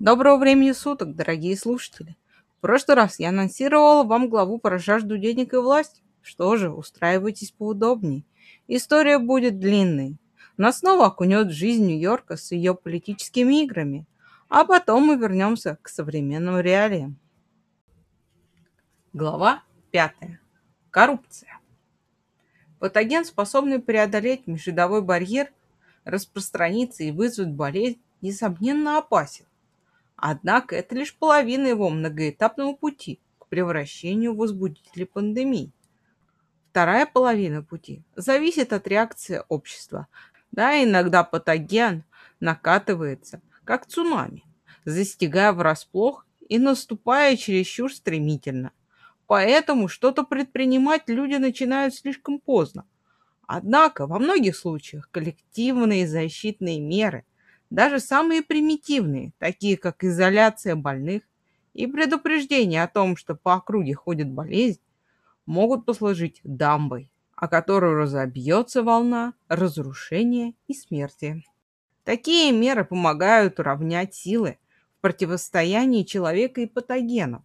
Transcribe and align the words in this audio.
Доброго 0.00 0.38
времени 0.38 0.72
суток, 0.72 1.14
дорогие 1.14 1.54
слушатели! 1.58 2.16
В 2.56 2.62
прошлый 2.62 2.96
раз 2.96 3.18
я 3.18 3.28
анонсировала 3.28 4.02
вам 4.02 4.30
главу 4.30 4.58
про 4.58 4.78
жажду 4.78 5.18
денег 5.18 5.52
и 5.52 5.58
власть. 5.58 6.02
Что 6.22 6.56
же, 6.56 6.70
устраивайтесь 6.70 7.50
поудобнее. 7.50 8.24
История 8.66 9.18
будет 9.18 9.58
длинной. 9.58 10.16
Нас 10.56 10.78
снова 10.78 11.08
окунет 11.08 11.48
в 11.48 11.52
жизнь 11.52 11.84
Нью-Йорка 11.84 12.38
с 12.38 12.50
ее 12.50 12.74
политическими 12.74 13.62
играми. 13.62 14.06
А 14.48 14.64
потом 14.64 15.04
мы 15.04 15.16
вернемся 15.16 15.76
к 15.82 15.88
современным 15.90 16.60
реалиям. 16.60 17.18
Глава 19.12 19.64
пятая. 19.90 20.40
Коррупция. 20.90 21.60
Патоген, 22.78 23.26
способный 23.26 23.80
преодолеть 23.80 24.46
межвидовой 24.46 25.02
барьер, 25.02 25.52
распространиться 26.04 27.04
и 27.04 27.10
вызвать 27.10 27.50
болезнь, 27.50 28.00
несомненно 28.22 28.96
опасен. 28.96 29.44
Однако 30.22 30.76
это 30.76 30.94
лишь 30.94 31.16
половина 31.16 31.66
его 31.66 31.88
многоэтапного 31.88 32.74
пути 32.74 33.20
к 33.38 33.46
превращению 33.46 34.34
в 34.34 34.36
возбудителя 34.36 35.06
пандемии. 35.06 35.72
Вторая 36.70 37.06
половина 37.06 37.62
пути 37.62 38.02
зависит 38.16 38.74
от 38.74 38.86
реакции 38.86 39.42
общества. 39.48 40.08
Да, 40.52 40.82
иногда 40.84 41.24
патоген 41.24 42.04
накатывается, 42.38 43.40
как 43.64 43.86
цунами, 43.86 44.44
застигая 44.84 45.52
врасплох 45.52 46.26
и 46.48 46.58
наступая 46.58 47.36
чересчур 47.36 47.92
стремительно. 47.92 48.72
Поэтому 49.26 49.88
что-то 49.88 50.22
предпринимать 50.24 51.08
люди 51.08 51.36
начинают 51.36 51.94
слишком 51.94 52.40
поздно. 52.40 52.84
Однако 53.46 54.06
во 54.06 54.18
многих 54.18 54.54
случаях 54.54 55.08
коллективные 55.10 56.06
защитные 56.06 56.78
меры 56.78 57.24
даже 57.70 58.00
самые 58.00 58.42
примитивные, 58.42 59.32
такие 59.38 59.76
как 59.76 60.02
изоляция 60.02 60.74
больных 60.74 61.22
и 61.72 61.86
предупреждение 61.86 62.82
о 62.82 62.88
том, 62.88 63.16
что 63.16 63.36
по 63.36 63.54
округе 63.54 63.94
ходит 63.94 64.28
болезнь, 64.28 64.80
могут 65.46 65.86
послужить 65.86 66.40
дамбой, 66.42 67.10
о 67.36 67.48
которую 67.48 67.94
разобьется 67.94 68.82
волна 68.82 69.34
разрушения 69.48 70.54
и 70.66 70.74
смерти. 70.74 71.44
Такие 72.04 72.52
меры 72.52 72.84
помогают 72.84 73.60
уравнять 73.60 74.14
силы 74.14 74.58
в 74.98 75.00
противостоянии 75.02 76.02
человека 76.02 76.60
и 76.60 76.66
патогенов. 76.66 77.42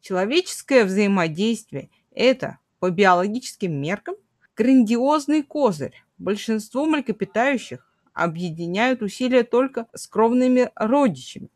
Человеческое 0.00 0.84
взаимодействие– 0.84 1.90
это, 2.12 2.58
по 2.78 2.88
биологическим 2.88 3.72
меркам, 3.72 4.14
грандиозный 4.56 5.42
козырь. 5.42 6.02
Большинство 6.16 6.86
млекопитающих 6.86 7.89
объединяют 8.20 9.00
усилия 9.00 9.44
только 9.44 9.86
с 9.94 10.06
кровными 10.06 10.70
родичами. 10.74 11.48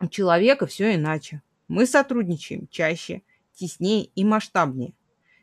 У 0.00 0.06
человека 0.06 0.66
все 0.66 0.96
иначе. 0.96 1.40
Мы 1.66 1.86
сотрудничаем 1.86 2.68
чаще, 2.68 3.22
теснее 3.54 4.04
и 4.04 4.22
масштабнее, 4.22 4.92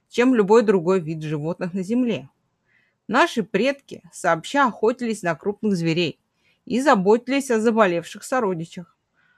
чем 0.08 0.36
любой 0.36 0.62
другой 0.62 1.00
вид 1.00 1.24
животных 1.24 1.74
на 1.74 1.82
Земле. 1.82 2.30
Наши 3.08 3.42
предки 3.42 4.04
сообща 4.14 4.68
охотились 4.68 5.24
на 5.24 5.34
крупных 5.34 5.76
зверей 5.76 6.20
и 6.66 6.80
заботились 6.80 7.50
о 7.50 7.60
заболевших 7.60 8.24
сородичах. 8.24 8.96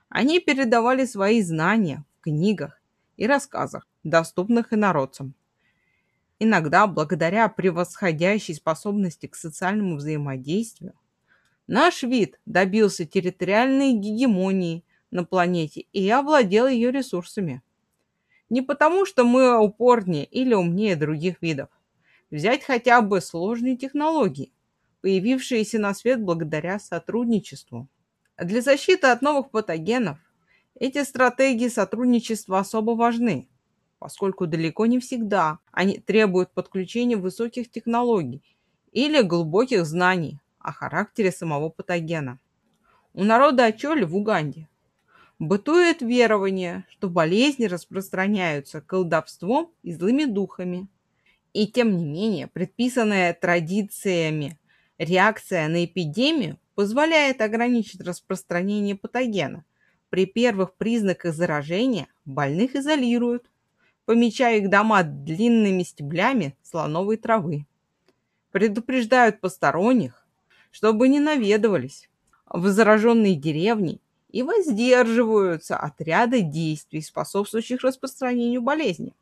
Они 0.09 0.41
передавали 0.41 1.05
свои 1.05 1.41
знания 1.41 2.03
в 2.19 2.23
книгах 2.23 2.81
и 3.15 3.27
рассказах, 3.27 3.87
доступных 4.03 4.73
инородцам. 4.73 5.35
Иногда, 6.43 6.87
благодаря 6.87 7.47
превосходящей 7.49 8.55
способности 8.55 9.27
к 9.27 9.35
социальному 9.35 9.97
взаимодействию, 9.97 10.95
наш 11.67 12.01
вид 12.01 12.39
добился 12.47 13.05
территориальной 13.05 13.93
гегемонии 13.93 14.83
на 15.11 15.23
планете 15.23 15.85
и 15.93 16.09
овладел 16.09 16.67
ее 16.67 16.91
ресурсами. 16.91 17.61
Не 18.49 18.63
потому, 18.63 19.05
что 19.05 19.23
мы 19.23 19.55
упорнее 19.55 20.25
или 20.25 20.55
умнее 20.55 20.95
других 20.95 21.43
видов. 21.43 21.69
Взять 22.31 22.63
хотя 22.63 23.01
бы 23.01 23.21
сложные 23.21 23.77
технологии, 23.77 24.51
появившиеся 25.01 25.77
на 25.77 25.93
свет 25.93 26.23
благодаря 26.23 26.79
сотрудничеству. 26.79 27.87
Для 28.39 28.63
защиты 28.63 29.05
от 29.05 29.21
новых 29.21 29.51
патогенов 29.51 30.17
эти 30.73 31.03
стратегии 31.03 31.67
сотрудничества 31.67 32.57
особо 32.57 32.95
важны– 32.95 33.47
поскольку 34.01 34.47
далеко 34.47 34.87
не 34.87 34.99
всегда 34.99 35.59
они 35.71 35.99
требуют 35.99 36.51
подключения 36.53 37.17
высоких 37.17 37.69
технологий 37.69 38.41
или 38.91 39.21
глубоких 39.21 39.85
знаний 39.85 40.39
о 40.57 40.73
характере 40.73 41.31
самого 41.31 41.69
патогена. 41.69 42.39
У 43.13 43.23
народа 43.23 43.65
Ачоли 43.65 44.03
в 44.03 44.17
Уганде 44.17 44.67
бытует 45.37 46.01
верование, 46.01 46.83
что 46.89 47.11
болезни 47.11 47.65
распространяются 47.65 48.81
колдовством 48.81 49.71
и 49.83 49.93
злыми 49.93 50.25
духами. 50.25 50.87
И 51.53 51.67
тем 51.67 51.95
не 51.95 52.05
менее, 52.05 52.47
предписанная 52.47 53.35
традициями 53.35 54.57
реакция 54.97 55.67
на 55.67 55.85
эпидемию 55.85 56.57
позволяет 56.73 57.39
ограничить 57.39 58.01
распространение 58.01 58.95
патогена. 58.95 59.63
При 60.09 60.25
первых 60.25 60.73
признаках 60.73 61.35
заражения 61.35 62.07
больных 62.25 62.75
изолируют, 62.75 63.50
помечая 64.11 64.57
их 64.57 64.69
дома 64.69 65.03
длинными 65.03 65.83
стеблями 65.83 66.57
слоновой 66.63 67.15
травы. 67.15 67.65
Предупреждают 68.51 69.39
посторонних, 69.39 70.27
чтобы 70.69 71.07
не 71.07 71.21
наведывались 71.21 72.09
в 72.45 72.67
зараженные 72.67 73.37
деревни 73.37 74.01
и 74.27 74.43
воздерживаются 74.43 75.77
от 75.77 76.01
ряда 76.01 76.41
действий, 76.41 77.01
способствующих 77.01 77.83
распространению 77.83 78.61
болезни. 78.61 79.15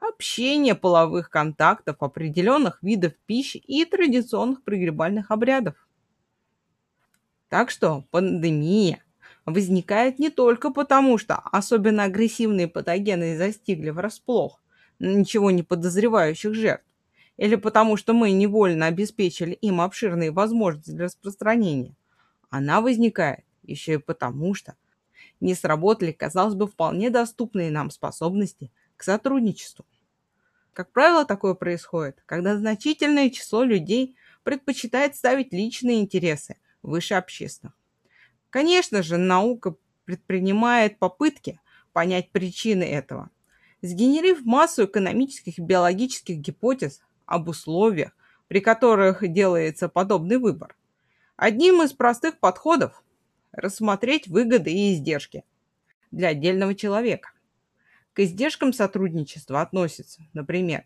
Общение 0.00 0.74
половых 0.74 1.28
контактов 1.28 1.98
определенных 2.00 2.82
видов 2.82 3.12
пищи 3.26 3.58
и 3.58 3.84
традиционных 3.84 4.62
пригребальных 4.62 5.32
обрядов. 5.32 5.74
Так 7.50 7.68
что 7.68 8.04
пандемия 8.10 9.03
возникает 9.46 10.18
не 10.18 10.30
только 10.30 10.70
потому, 10.70 11.18
что 11.18 11.36
особенно 11.36 12.04
агрессивные 12.04 12.68
патогены 12.68 13.36
застигли 13.36 13.90
врасплох 13.90 14.60
ничего 14.98 15.50
не 15.50 15.62
подозревающих 15.62 16.54
жертв, 16.54 16.84
или 17.36 17.56
потому 17.56 17.96
что 17.96 18.12
мы 18.12 18.30
невольно 18.30 18.86
обеспечили 18.86 19.52
им 19.52 19.80
обширные 19.80 20.30
возможности 20.30 20.92
для 20.92 21.06
распространения. 21.06 21.96
Она 22.50 22.80
возникает 22.80 23.44
еще 23.62 23.94
и 23.94 23.98
потому, 23.98 24.54
что 24.54 24.76
не 25.40 25.54
сработали, 25.54 26.12
казалось 26.12 26.54
бы, 26.54 26.66
вполне 26.66 27.10
доступные 27.10 27.70
нам 27.70 27.90
способности 27.90 28.70
к 28.96 29.02
сотрудничеству. 29.02 29.84
Как 30.72 30.92
правило, 30.92 31.24
такое 31.24 31.54
происходит, 31.54 32.22
когда 32.26 32.56
значительное 32.56 33.30
число 33.30 33.64
людей 33.64 34.16
предпочитает 34.42 35.16
ставить 35.16 35.52
личные 35.52 36.00
интересы 36.00 36.56
выше 36.82 37.14
общественных. 37.14 37.74
Конечно 38.54 39.02
же, 39.02 39.16
наука 39.16 39.74
предпринимает 40.04 41.00
попытки 41.00 41.58
понять 41.92 42.30
причины 42.30 42.84
этого, 42.84 43.30
сгенерив 43.82 44.44
массу 44.44 44.84
экономических 44.84 45.58
и 45.58 45.60
биологических 45.60 46.36
гипотез 46.36 47.00
об 47.26 47.48
условиях, 47.48 48.16
при 48.46 48.60
которых 48.60 49.28
делается 49.28 49.88
подобный 49.88 50.38
выбор. 50.38 50.76
Одним 51.34 51.82
из 51.82 51.94
простых 51.94 52.38
подходов– 52.38 53.02
рассмотреть 53.50 54.28
выгоды 54.28 54.70
и 54.70 54.94
издержки 54.94 55.42
для 56.12 56.28
отдельного 56.28 56.76
человека. 56.76 57.32
К 58.12 58.20
издержкам 58.20 58.72
сотрудничества 58.72 59.62
относятся, 59.62 60.22
например, 60.32 60.84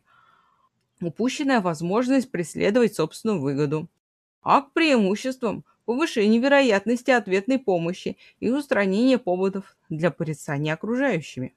упущенная 1.03 1.61
возможность 1.61 2.31
преследовать 2.31 2.95
собственную 2.95 3.43
выгоду, 3.43 3.91
а 4.41 4.63
к 4.63 4.73
преимуществам 4.73 5.67
повышение 5.89 6.39
вероятности 6.39 7.11
ответной 7.11 7.59
помощи 7.59 8.19
и 8.41 8.51
устранение 8.51 9.17
поводов 9.17 9.75
для 9.89 10.11
порицания 10.11 10.75
окружающими. 10.75 11.55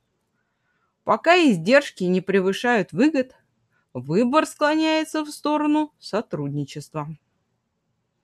Пока 1.04 1.36
издержки 1.36 2.06
не 2.06 2.22
превышают 2.22 2.94
выгод, 2.94 3.36
выбор 3.92 4.45
склоняется 4.45 5.25
в 5.25 5.31
сторону 5.31 5.94
сотрудничества. 6.00 7.10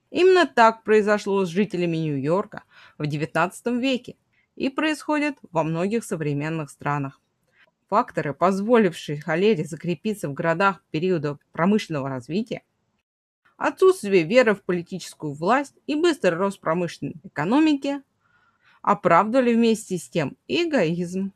Именно 0.10 0.48
так 0.48 0.86
произошло 0.86 1.44
с 1.44 1.50
жителями 1.50 1.98
Нью-Йорка 1.98 2.64
в 2.98 3.02
XIX 3.02 3.52
веке 3.78 4.16
и 4.56 4.70
происходит 4.70 5.36
во 5.52 5.64
многих 5.64 6.06
современных 6.06 6.70
странах. 6.70 7.20
Факторы, 7.90 8.34
позволившие 8.34 9.20
холере 9.20 9.66
закрепиться 9.66 10.30
в 10.30 10.34
городах 10.34 10.86
периода 10.90 11.38
промышленного 11.52 12.08
развития, 12.08 12.62
отсутствие 13.58 14.24
веры 14.24 14.56
в 14.56 14.64
политическую 14.64 15.34
власть 15.34 15.76
и 15.88 15.96
быстрый 15.96 16.36
рост 16.36 16.60
промышленной 16.60 17.16
экономики 17.24 18.02
оправдывали 18.82 19.54
вместе 19.54 19.98
с 19.98 20.08
тем 20.08 20.38
эгоизм. 20.48 21.34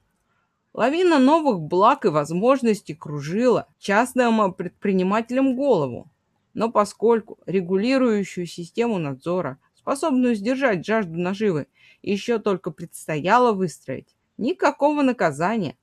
Лавина 0.74 1.20
новых 1.20 1.60
благ 1.60 2.06
и 2.06 2.10
возможностей 2.10 2.96
кружила 2.96 3.68
частным 3.78 4.54
предпринимателям 4.54 5.56
голову. 5.56 6.10
Но 6.54 6.72
поскольку 6.72 7.40
регулирующую 7.46 8.46
систему 8.46 8.98
надзора 8.98 9.58
способную 9.76 10.36
сдержать 10.36 10.86
жажду 10.86 11.18
наживы, 11.18 11.68
еще 12.02 12.40
только 12.40 12.72
предстояло 12.72 13.52
выстроить. 13.52 14.16
Никакого 14.38 15.02
наказания 15.02 15.76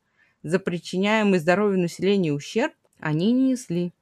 за 0.43 0.59
причиняемый 0.59 1.39
здоровью 1.39 1.81
населения 1.81 2.33
ущерб 2.33 2.75
они 2.99 3.33
не 3.33 3.51
несли. 3.51 3.93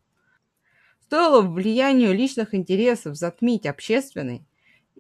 Стоило 1.07 1.41
влиянию 1.41 2.13
личных 2.13 2.53
интересов 2.53 3.15
затмить 3.15 3.65
общественные, 3.65 4.45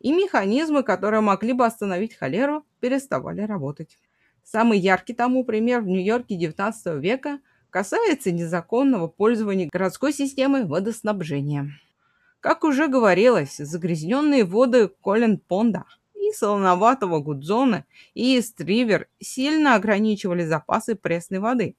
и 0.00 0.12
механизмы, 0.12 0.84
которые 0.84 1.20
могли 1.20 1.52
бы 1.52 1.66
остановить 1.66 2.14
холеру, 2.14 2.64
переставали 2.78 3.40
работать. 3.40 3.98
Самый 4.44 4.78
яркий 4.78 5.14
тому 5.14 5.44
пример 5.44 5.80
в 5.80 5.88
Нью-Йорке 5.88 6.38
XIX 6.38 7.00
века 7.00 7.40
касается 7.70 8.30
незаконного 8.30 9.08
пользования 9.08 9.68
городской 9.68 10.12
системой 10.12 10.64
водоснабжения. 10.64 11.72
Как 12.38 12.62
уже 12.62 12.86
говорилось, 12.86 13.56
загрязненные 13.56 14.44
воды 14.44 14.88
Колен-Понда 15.02 15.86
и 16.14 16.30
солоноватого 16.30 17.18
Гудзона 17.18 17.84
и 18.14 18.38
Ист-Ривер 18.38 19.08
сильно 19.18 19.74
ограничивали 19.74 20.44
запасы 20.44 20.94
пресной 20.94 21.40
воды. 21.40 21.74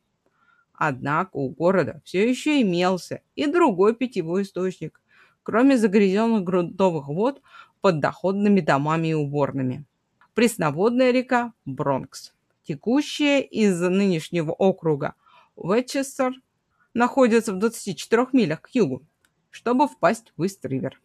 Однако 0.78 1.36
у 1.38 1.50
города 1.50 2.02
все 2.06 2.30
еще 2.30 2.62
имелся 2.62 3.22
и 3.36 3.46
другой 3.46 3.96
питьевой 3.96 4.44
источник, 4.44 5.02
кроме 5.44 5.78
загрязненных 5.78 6.44
грунтовых 6.44 7.10
вод 7.10 7.42
под 7.82 8.00
доходными 8.00 8.62
домами 8.62 9.10
и 9.10 9.14
уборными. 9.14 9.84
Пресноводная 10.34 11.12
река 11.12 11.52
Бронкс, 11.66 12.34
текущая 12.64 13.42
из 13.42 13.82
нынешнего 13.82 14.52
округа 14.52 15.16
Уэтчестер, 15.56 16.34
находится 16.94 17.54
в 17.54 17.58
24 17.58 18.28
милях 18.32 18.62
к 18.62 18.70
югу 18.70 19.04
чтобы 19.58 19.88
впасть 19.88 20.34
в 20.38 20.44
Ист-Ривер. 20.44 21.02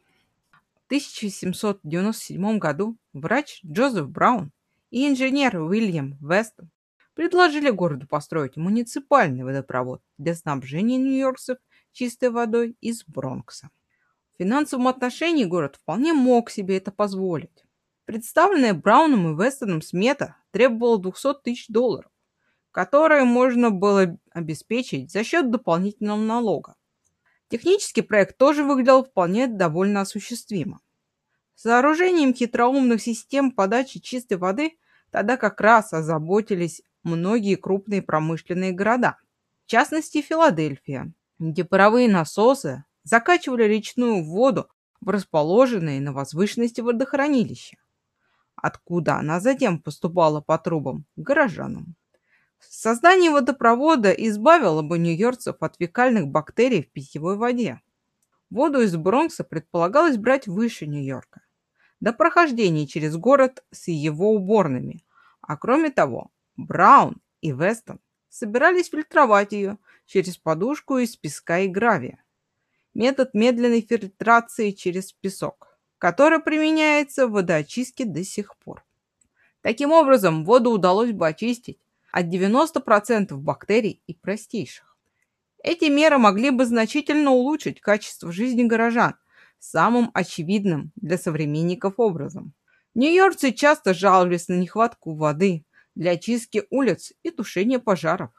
В 0.50 0.86
1797 0.86 2.58
году 2.58 2.98
врач 3.14 3.60
Джозеф 3.64 4.10
Браун 4.10 4.52
и 4.90 5.08
инженер 5.08 5.56
Уильям 5.58 6.18
Вестон 6.20 6.68
предложили 7.14 7.70
городу 7.70 8.06
построить 8.06 8.56
муниципальный 8.56 9.44
водопровод 9.44 10.02
для 10.18 10.34
снабжения 10.34 10.98
нью-йоркцев 10.98 11.58
чистой 11.92 12.30
водой 12.30 12.76
из 12.80 13.04
Бронкса. 13.04 13.70
В 14.34 14.38
финансовом 14.38 14.88
отношении 14.88 15.44
город 15.44 15.76
вполне 15.76 16.12
мог 16.12 16.50
себе 16.50 16.78
это 16.78 16.90
позволить. 16.90 17.64
Представленная 18.04 18.74
Брауном 18.74 19.32
и 19.32 19.44
Вестоном 19.44 19.82
смета 19.82 20.36
требовала 20.50 20.98
200 20.98 21.42
тысяч 21.44 21.68
долларов, 21.68 22.10
которые 22.70 23.24
можно 23.24 23.70
было 23.70 24.16
обеспечить 24.30 25.12
за 25.12 25.22
счет 25.22 25.50
дополнительного 25.50 26.20
налога. 26.20 26.74
Технический 27.48 28.02
проект 28.02 28.38
тоже 28.38 28.64
выглядел 28.64 29.04
вполне 29.04 29.46
довольно 29.46 30.00
осуществимо. 30.00 30.80
Сооружением 31.54 32.34
хитроумных 32.34 33.00
систем 33.02 33.52
подачи 33.52 34.00
чистой 34.00 34.38
воды 34.38 34.78
тогда 35.10 35.36
как 35.36 35.60
раз 35.60 35.92
озаботились 35.92 36.82
многие 37.02 37.56
крупные 37.56 38.02
промышленные 38.02 38.72
города, 38.72 39.18
в 39.64 39.70
частности 39.70 40.22
Филадельфия, 40.22 41.12
где 41.38 41.64
паровые 41.64 42.08
насосы 42.08 42.84
закачивали 43.04 43.64
речную 43.64 44.22
воду 44.24 44.68
в 45.00 45.08
расположенные 45.08 46.00
на 46.00 46.12
возвышенности 46.12 46.80
водохранилища, 46.80 47.76
откуда 48.54 49.16
она 49.16 49.40
затем 49.40 49.80
поступала 49.80 50.40
по 50.40 50.58
трубам 50.58 51.04
к 51.16 51.20
горожанам. 51.20 51.96
Создание 52.60 53.30
водопровода 53.30 54.12
избавило 54.12 54.82
бы 54.82 54.98
нью-йоркцев 54.98 55.56
от 55.60 55.76
фекальных 55.76 56.28
бактерий 56.28 56.82
в 56.82 56.90
питьевой 56.92 57.36
воде. 57.36 57.80
Воду 58.50 58.82
из 58.82 58.94
Бронкса 58.96 59.44
предполагалось 59.44 60.16
брать 60.16 60.46
выше 60.46 60.86
Нью-Йорка, 60.86 61.40
до 62.00 62.12
прохождения 62.12 62.86
через 62.86 63.16
город 63.16 63.64
с 63.70 63.88
его 63.88 64.34
уборными. 64.34 65.04
А 65.40 65.56
кроме 65.56 65.90
того, 65.90 66.30
Браун 66.66 67.20
и 67.40 67.52
Вестон 67.52 68.00
собирались 68.28 68.88
фильтровать 68.88 69.52
ее 69.52 69.78
через 70.06 70.36
подушку 70.36 70.98
из 70.98 71.16
песка 71.16 71.60
и 71.60 71.68
гравия. 71.68 72.22
Метод 72.94 73.34
медленной 73.34 73.80
фильтрации 73.80 74.70
через 74.70 75.12
песок, 75.12 75.78
который 75.98 76.40
применяется 76.40 77.26
в 77.26 77.32
водоочистке 77.32 78.04
до 78.04 78.24
сих 78.24 78.56
пор. 78.58 78.84
Таким 79.60 79.92
образом, 79.92 80.44
воду 80.44 80.70
удалось 80.70 81.12
бы 81.12 81.28
очистить 81.28 81.78
от 82.10 82.26
90% 82.26 83.34
бактерий 83.34 84.02
и 84.06 84.14
простейших. 84.14 84.96
Эти 85.62 85.84
меры 85.84 86.18
могли 86.18 86.50
бы 86.50 86.66
значительно 86.66 87.30
улучшить 87.30 87.80
качество 87.80 88.32
жизни 88.32 88.64
горожан 88.64 89.14
самым 89.58 90.10
очевидным 90.12 90.92
для 90.96 91.16
современников 91.16 91.94
образом. 91.98 92.52
Нью-Йоркцы 92.94 93.52
часто 93.52 93.94
жаловались 93.94 94.48
на 94.48 94.54
нехватку 94.54 95.14
воды 95.14 95.64
для 95.94 96.12
очистки 96.12 96.64
улиц 96.70 97.12
и 97.22 97.30
тушения 97.30 97.78
пожаров. 97.78 98.30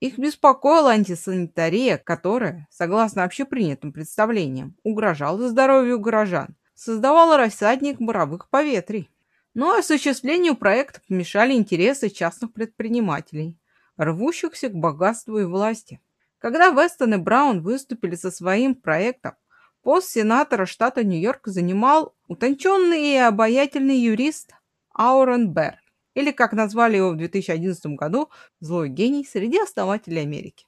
Их 0.00 0.16
беспокоила 0.16 0.90
антисанитария, 0.90 1.98
которая, 1.98 2.68
согласно 2.70 3.24
общепринятым 3.24 3.92
представлениям, 3.92 4.76
угрожала 4.84 5.48
здоровью 5.48 5.98
горожан, 5.98 6.56
создавала 6.74 7.36
рассадник 7.36 8.00
боровых 8.00 8.48
поветрий. 8.48 9.10
Но 9.54 9.74
осуществлению 9.74 10.54
проекта 10.56 11.00
помешали 11.08 11.54
интересы 11.54 12.10
частных 12.10 12.52
предпринимателей, 12.52 13.58
рвущихся 13.96 14.68
к 14.68 14.74
богатству 14.74 15.38
и 15.38 15.44
власти. 15.44 16.00
Когда 16.38 16.68
Вестон 16.68 17.14
и 17.14 17.16
Браун 17.16 17.62
выступили 17.62 18.14
со 18.14 18.30
своим 18.30 18.76
проектом, 18.76 19.34
пост 19.82 20.10
сенатора 20.10 20.66
штата 20.66 21.02
Нью-Йорк 21.02 21.48
занимал 21.48 22.14
утонченный 22.28 23.14
и 23.14 23.16
обаятельный 23.16 23.98
юрист 23.98 24.52
Аурен 24.94 25.52
Берр, 25.52 25.80
или, 26.18 26.32
как 26.32 26.52
назвали 26.52 26.96
его 26.96 27.10
в 27.10 27.16
2011 27.16 27.86
году, 27.94 28.28
«злой 28.60 28.88
гений 28.88 29.24
среди 29.24 29.58
основателей 29.58 30.22
Америки». 30.22 30.66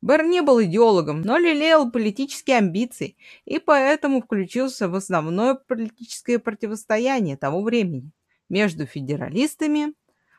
Берр 0.00 0.24
не 0.24 0.42
был 0.42 0.62
идеологом, 0.62 1.22
но 1.22 1.38
лелеял 1.38 1.90
политические 1.90 2.58
амбиции 2.58 3.16
и 3.44 3.58
поэтому 3.58 4.22
включился 4.22 4.88
в 4.88 4.94
основное 4.94 5.54
политическое 5.54 6.38
противостояние 6.38 7.36
того 7.36 7.62
времени 7.62 8.12
между 8.48 8.86
федералистами, 8.86 9.92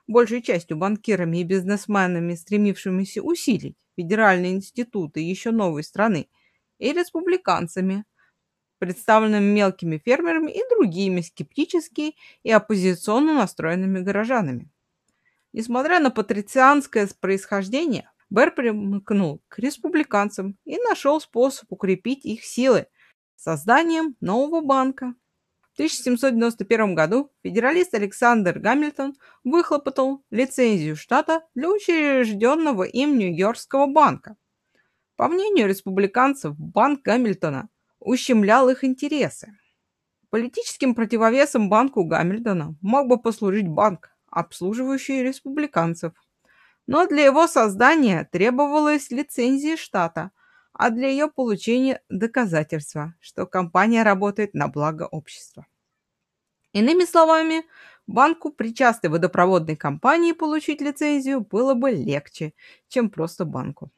большей 0.07 0.41
частью 0.41 0.77
банкирами 0.77 1.39
и 1.39 1.43
бизнесменами, 1.43 2.35
стремившимися 2.35 3.21
усилить 3.21 3.75
федеральные 3.97 4.53
институты 4.53 5.19
еще 5.19 5.51
новой 5.51 5.83
страны, 5.83 6.27
и 6.79 6.93
республиканцами, 6.93 8.05
представленными 8.79 9.45
мелкими 9.45 10.01
фермерами 10.03 10.51
и 10.51 10.61
другими 10.69 11.21
скептически 11.21 12.15
и 12.43 12.51
оппозиционно 12.51 13.33
настроенными 13.33 13.99
горожанами. 13.99 14.69
Несмотря 15.53 15.99
на 15.99 16.09
патрицианское 16.11 17.07
происхождение, 17.19 18.09
Берр 18.29 18.51
примкнул 18.51 19.41
к 19.47 19.59
республиканцам 19.59 20.57
и 20.65 20.77
нашел 20.77 21.19
способ 21.19 21.71
укрепить 21.71 22.25
их 22.25 22.43
силы 22.43 22.87
созданием 23.35 24.15
нового 24.21 24.61
банка. 24.61 25.13
1791 25.79 26.93
году 26.93 27.31
федералист 27.41 27.93
Александр 27.93 28.59
Гамильтон 28.59 29.15
выхлопотал 29.45 30.25
лицензию 30.29 30.97
штата 30.97 31.43
для 31.55 31.69
учрежденного 31.69 32.83
им 32.83 33.17
Нью-Йоркского 33.17 33.87
банка. 33.87 34.35
По 35.15 35.29
мнению 35.29 35.69
республиканцев, 35.69 36.53
банк 36.57 37.01
Гамильтона 37.03 37.69
ущемлял 37.99 38.69
их 38.69 38.83
интересы. 38.83 39.57
Политическим 40.29 40.93
противовесом 40.95 41.69
банку 41.69 42.03
Гамильтона 42.03 42.75
мог 42.81 43.07
бы 43.07 43.19
послужить 43.19 43.67
банк, 43.67 44.11
обслуживающий 44.29 45.23
республиканцев. 45.23 46.13
Но 46.87 47.07
для 47.07 47.25
его 47.25 47.47
создания 47.47 48.29
требовалась 48.31 49.11
лицензия 49.11 49.75
штата, 49.75 50.31
а 50.73 50.91
для 50.91 51.09
ее 51.09 51.29
получения 51.29 52.01
доказательства, 52.09 53.15
что 53.19 53.45
компания 53.45 54.03
работает 54.03 54.53
на 54.53 54.67
благо 54.67 55.03
общества. 55.03 55.65
Иными 56.73 57.05
словами, 57.05 57.63
банку 58.05 58.51
при 58.51 58.73
частой 58.73 59.09
водопроводной 59.09 59.75
компании 59.75 60.33
получить 60.33 60.81
лицензию 60.81 61.41
было 61.41 61.73
бы 61.73 61.91
легче, 61.91 62.53
чем 62.87 63.09
просто 63.09 63.45
банку. 63.45 63.91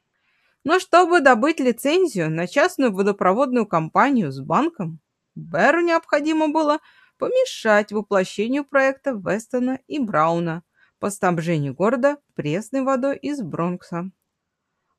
Но 0.64 0.78
чтобы 0.78 1.20
добыть 1.20 1.60
лицензию 1.60 2.30
на 2.30 2.46
частную 2.46 2.92
водопроводную 2.92 3.66
компанию 3.66 4.30
с 4.30 4.40
банком, 4.40 5.00
Беру 5.34 5.80
необходимо 5.80 6.48
было 6.48 6.78
помешать 7.18 7.92
воплощению 7.92 8.64
проекта 8.64 9.12
Вестона 9.12 9.78
и 9.86 9.98
Брауна 9.98 10.62
по 10.98 11.10
снабжению 11.10 11.74
города 11.74 12.18
пресной 12.34 12.82
водой 12.82 13.16
из 13.16 13.40
Бронкса. 13.42 14.10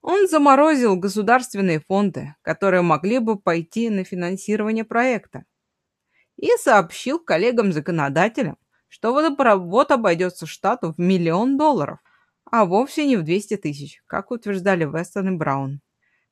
Он 0.01 0.27
заморозил 0.27 0.97
государственные 0.97 1.79
фонды, 1.79 2.35
которые 2.41 2.81
могли 2.81 3.19
бы 3.19 3.39
пойти 3.39 3.89
на 3.89 4.03
финансирование 4.03 4.83
проекта, 4.83 5.45
и 6.35 6.49
сообщил 6.57 7.19
коллегам-законодателям, 7.19 8.57
что 8.89 9.13
водопровод 9.13 9.91
обойдется 9.91 10.45
штату 10.45 10.93
в 10.93 10.99
миллион 10.99 11.57
долларов, 11.57 11.99
а 12.45 12.65
вовсе 12.65 13.05
не 13.05 13.17
в 13.17 13.23
200 13.23 13.57
тысяч, 13.57 14.01
как 14.07 14.31
утверждали 14.31 14.85
Вестон 14.85 15.29
и 15.29 15.37
Браун. 15.37 15.81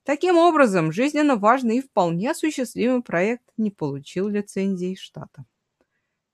Таким 0.04 0.38
образом, 0.38 0.92
жизненно 0.92 1.36
важный 1.36 1.78
и 1.78 1.82
вполне 1.82 2.32
осуществимый 2.32 3.04
проект 3.04 3.44
не 3.58 3.70
получил 3.70 4.28
лицензии 4.28 4.96
штата. 4.96 5.46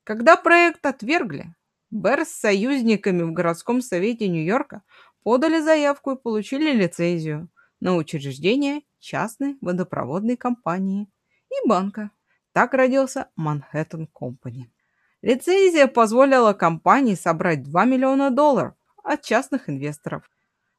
Когда 0.03 0.37
проект 0.37 0.85
отвергли, 0.85 1.53
Берр 1.89 2.25
с 2.25 2.29
союзниками 2.29 3.23
в 3.23 3.31
городском 3.31 3.81
совете 3.81 4.27
Нью-Йорка 4.27 4.83
подали 5.23 5.59
заявку 5.59 6.11
и 6.11 6.21
получили 6.21 6.71
лицензию 6.71 7.49
на 7.79 7.95
учреждение 7.95 8.81
частной 8.99 9.57
водопроводной 9.61 10.37
компании 10.37 11.07
и 11.49 11.67
банка. 11.67 12.11
Так 12.53 12.73
родился 12.73 13.29
Манхэттен 13.35 14.07
Компани. 14.07 14.71
Лицензия 15.21 15.87
позволила 15.87 16.53
компании 16.53 17.15
собрать 17.15 17.63
2 17.63 17.85
миллиона 17.85 18.31
долларов 18.31 18.76
от 19.07 19.23
частных 19.23 19.69
инвесторов. 19.69 20.29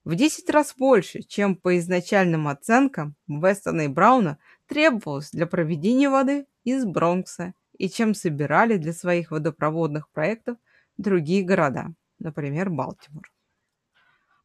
В 0.05 0.15
10 0.15 0.49
раз 0.51 0.75
больше, 0.77 1.23
чем 1.23 1.57
по 1.57 1.79
изначальным 1.79 2.49
оценкам 2.49 3.17
Вестона 3.27 3.83
и 3.83 3.89
Брауна 3.89 4.39
требовалось 4.67 5.31
для 5.31 5.47
проведения 5.47 6.09
воды 6.11 6.47
из 6.65 6.85
Бронкса 6.85 7.55
и 7.79 7.89
чем 7.89 8.15
собирали 8.15 8.77
для 8.77 8.93
своих 8.93 9.31
водопроводных 9.31 10.11
проектов 10.11 10.57
другие 10.97 11.43
города, 11.45 11.89
например, 12.19 12.71
Балтимор. 12.71 13.31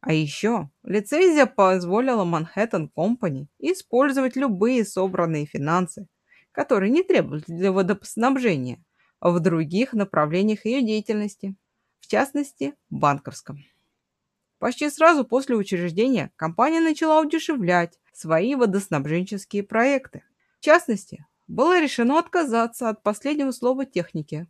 А 0.00 0.12
еще 0.12 0.70
лицензия 0.82 1.46
позволила 1.46 2.24
Манхэттен 2.24 2.90
Компани 2.90 3.48
использовать 3.58 4.36
любые 4.36 4.84
собранные 4.84 5.46
финансы, 5.46 6.06
которые 6.52 6.90
не 6.90 7.02
требовались 7.02 7.44
для 7.46 7.72
водоснабжения, 7.72 8.84
в 9.20 9.40
других 9.40 9.94
направлениях 9.94 10.66
ее 10.66 10.82
деятельности, 10.82 11.56
в 12.00 12.06
частности, 12.06 12.74
банковском. 12.90 13.64
Почти 14.58 14.88
сразу 14.90 15.24
после 15.24 15.56
учреждения 15.56 16.30
компания 16.36 16.80
начала 16.80 17.20
удешевлять 17.20 17.98
свои 18.12 18.54
водоснабженческие 18.54 19.62
проекты. 19.62 20.22
В 20.58 20.64
частности, 20.64 21.26
было 21.46 21.80
решено 21.80 22.18
отказаться 22.18 22.88
от 22.88 23.02
последнего 23.02 23.50
слова 23.50 23.84
техники, 23.84 24.46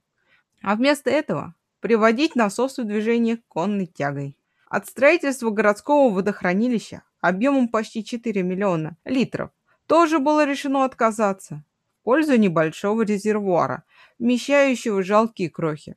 а 0.62 0.76
вместо 0.76 1.10
этого 1.10 1.54
приводить 1.80 2.36
насос 2.36 2.78
в 2.78 2.84
движение 2.84 3.42
конной 3.48 3.86
тягой. 3.86 4.38
От 4.68 4.86
строительства 4.86 5.50
городского 5.50 6.12
водохранилища 6.12 7.02
объемом 7.20 7.68
почти 7.68 8.04
4 8.04 8.42
миллиона 8.42 8.96
литров 9.04 9.50
тоже 9.86 10.18
было 10.18 10.44
решено 10.44 10.84
отказаться 10.84 11.64
в 12.00 12.04
пользу 12.04 12.36
небольшого 12.36 13.02
резервуара, 13.02 13.84
вмещающего 14.18 15.02
жалкие 15.02 15.50
крохи. 15.50 15.96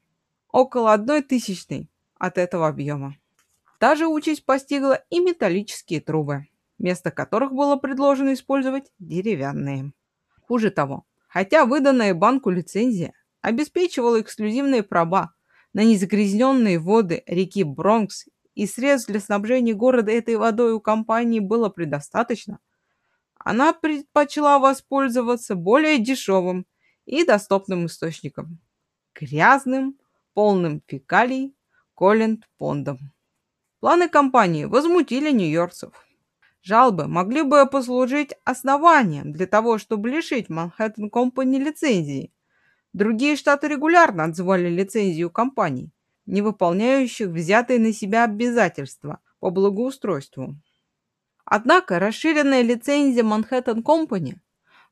Около 0.51 0.93
одной 0.93 1.21
тысячной 1.21 1.89
от 2.17 2.37
этого 2.37 2.67
объема. 2.67 3.15
Та 3.77 3.95
же 3.95 4.07
участь 4.07 4.45
постигла 4.45 5.03
и 5.09 5.19
металлические 5.19 6.01
трубы, 6.01 6.47
вместо 6.79 7.11
которых 7.11 7.51
было 7.53 7.75
предложено 7.75 8.33
использовать 8.33 8.91
деревянные. 8.97 9.93
Хуже 10.41 10.71
того, 10.71 11.05
хотя 11.27 11.65
выданная 11.65 12.13
банку 12.15 12.49
лицензия 12.49 13.13
обеспечивала 13.41 14.19
эксклюзивные 14.19 14.81
права 14.81 15.33
на 15.73 15.83
незагрязненные 15.83 16.79
воды 16.79 17.23
реки 17.27 17.63
Бронкс 17.63 18.25
и 18.55 18.65
средств 18.65 19.09
для 19.09 19.19
снабжения 19.19 19.75
города 19.75 20.11
этой 20.11 20.37
водой 20.37 20.73
у 20.73 20.79
компании 20.79 21.39
было 21.39 21.69
предостаточно, 21.69 22.59
она 23.37 23.73
предпочла 23.73 24.57
воспользоваться 24.57 25.53
более 25.53 25.99
дешевым 25.99 26.65
и 27.05 27.23
доступным 27.23 27.85
источником– 27.85 28.59
грязным, 29.15 29.99
полным 30.33 30.81
фекалий 30.87 31.55
Коллинд-Пондом. 31.93 32.97
Планы 33.79 34.09
компании 34.09 34.65
возмутили 34.65 35.29
нью-йоркцев. 35.31 35.93
Жалобы 36.63 37.07
могли 37.07 37.43
бы 37.43 37.65
послужить 37.67 38.33
основанием 38.43 39.31
для 39.31 39.45
того, 39.45 39.77
чтобы 39.77 40.09
лишить 40.09 40.49
Манхэттен 40.49 41.11
Компани 41.11 41.59
лицензии. 41.59 42.33
Другие 42.93 43.35
штаты 43.35 43.67
регулярно 43.67 44.23
отзывали 44.23 44.67
лицензию 44.67 45.29
компаний, 45.29 45.91
не 46.25 46.41
выполняющих 46.41 47.27
взятые 47.27 47.79
на 47.79 47.93
себя 47.93 48.23
обязательства 48.23 49.19
по 49.39 49.51
благоустройству. 49.51 50.55
Однако 51.45 51.99
расширенная 51.99 52.63
лицензия 52.63 53.23
Манхэттен 53.23 53.83
Компани 53.83 54.41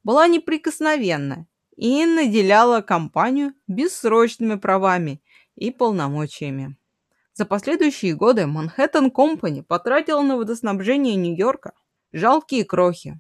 была 0.04 0.28
неприкосновенна 0.28 1.48
и 1.76 2.06
наделяла 2.06 2.82
компанию 2.82 3.54
бессрочными 3.68 4.56
правами 4.56 5.24
и 5.56 5.72
полномочиями. 5.72 6.78
За 7.38 7.46
последующие 7.46 8.16
годы 8.16 8.48
Манхэттен 8.48 9.12
Компани 9.12 9.60
потратила 9.60 10.22
на 10.22 10.38
водоснабжение 10.38 11.16
Нью-Йорка 11.16 11.74
жалкие 12.14 12.64
крохи. 12.64 13.20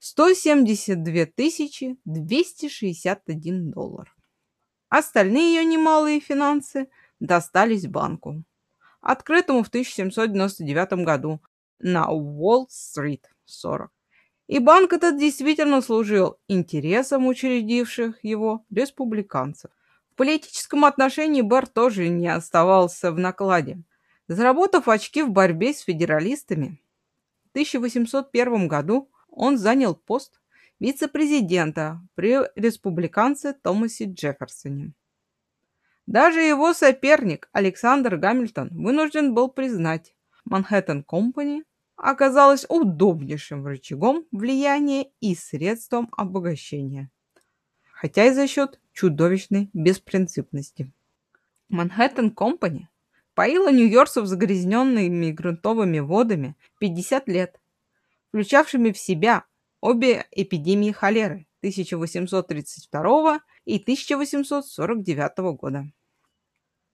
172 0.00 1.26
261 2.04 3.70
доллар. 3.70 4.12
Остальные 4.88 5.54
ее 5.54 5.64
немалые 5.64 6.18
финансы 6.18 6.88
достались 7.20 7.86
банку, 7.86 8.42
открытому 9.00 9.62
в 9.62 9.68
1799 9.68 11.04
году 11.04 11.40
на 11.78 12.10
Уолл-стрит 12.10 13.30
40. 13.44 13.92
И 14.48 14.58
банк 14.58 14.92
этот 14.92 15.20
действительно 15.20 15.82
служил 15.82 16.36
интересам 16.48 17.28
учредивших 17.28 18.24
его 18.24 18.64
республиканцев. 18.74 19.70
В 20.16 20.18
политическом 20.18 20.86
отношении 20.86 21.42
Бар 21.42 21.66
тоже 21.66 22.08
не 22.08 22.28
оставался 22.28 23.12
в 23.12 23.18
накладе. 23.18 23.82
Заработав 24.28 24.88
очки 24.88 25.22
в 25.22 25.28
борьбе 25.28 25.74
с 25.74 25.80
федералистами, 25.80 26.80
в 27.44 27.50
1801 27.50 28.66
году 28.66 29.10
он 29.28 29.58
занял 29.58 29.94
пост 29.94 30.40
вице-президента 30.80 32.00
при 32.14 32.38
республиканце 32.54 33.52
Томасе 33.52 34.06
Джефферсоне. 34.06 34.94
Даже 36.06 36.40
его 36.40 36.72
соперник 36.72 37.50
Александр 37.52 38.16
Гамильтон 38.16 38.70
вынужден 38.72 39.34
был 39.34 39.50
признать, 39.50 40.14
Манхэттен 40.46 41.02
Компани 41.02 41.62
оказалась 41.94 42.64
удобнейшим 42.70 43.66
рычагом 43.66 44.24
влияния 44.32 45.10
и 45.20 45.34
средством 45.34 46.08
обогащения 46.16 47.10
хотя 47.96 48.26
и 48.26 48.30
за 48.30 48.46
счет 48.46 48.78
чудовищной 48.96 49.68
беспринципности. 49.74 50.90
Манхэттен 51.68 52.30
Компани 52.30 52.88
поила 53.34 53.70
нью-йоркцев 53.70 54.26
загрязненными 54.26 55.30
грунтовыми 55.30 55.98
водами 55.98 56.56
50 56.80 57.28
лет, 57.28 57.60
включавшими 58.28 58.92
в 58.92 58.98
себя 58.98 59.44
обе 59.80 60.26
эпидемии 60.30 60.92
холеры 60.92 61.46
1832 61.60 63.40
и 63.66 63.76
1849 63.76 65.38
года. 65.58 65.86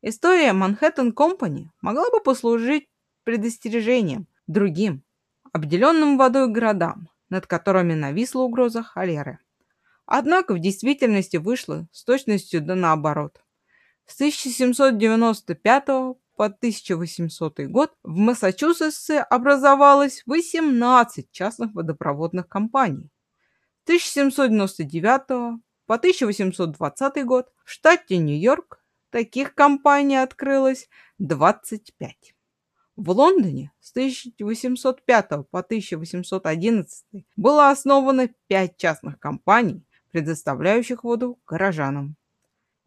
История 0.02 0.52
Манхэттен 0.52 1.12
Компани 1.12 1.70
могла 1.80 2.10
бы 2.10 2.20
послужить 2.20 2.88
предостережением 3.22 4.26
другим, 4.48 5.04
обделенным 5.52 6.18
водой 6.18 6.48
городам, 6.48 7.08
над 7.28 7.46
которыми 7.46 7.94
нависла 7.94 8.42
угроза 8.42 8.82
холеры. 8.82 9.38
Однако 10.14 10.52
в 10.52 10.58
действительности 10.58 11.38
вышло 11.38 11.88
с 11.90 12.04
точностью 12.04 12.60
да 12.60 12.74
наоборот. 12.74 13.40
С 14.04 14.14
1795 14.16 15.86
по 15.86 16.16
1800 16.36 17.60
год 17.60 17.94
в 18.02 18.14
Массачусетсе 18.18 19.20
образовалось 19.20 20.22
18 20.26 21.30
частных 21.30 21.72
водопроводных 21.72 22.46
компаний. 22.46 23.08
С 23.86 23.88
1799 23.88 25.62
по 25.86 25.94
1820 25.94 27.24
год 27.24 27.50
в 27.64 27.70
штате 27.70 28.18
Нью-Йорк 28.18 28.84
таких 29.08 29.54
компаний 29.54 30.16
открылось 30.16 30.90
25. 31.20 32.34
В 32.96 33.10
Лондоне 33.12 33.72
с 33.80 33.92
1805 33.92 35.28
по 35.50 35.60
1811 35.60 37.06
было 37.36 37.70
основано 37.70 38.28
5 38.48 38.76
частных 38.76 39.18
компаний, 39.18 39.86
предоставляющих 40.12 41.04
воду 41.04 41.38
горожанам. 41.46 42.16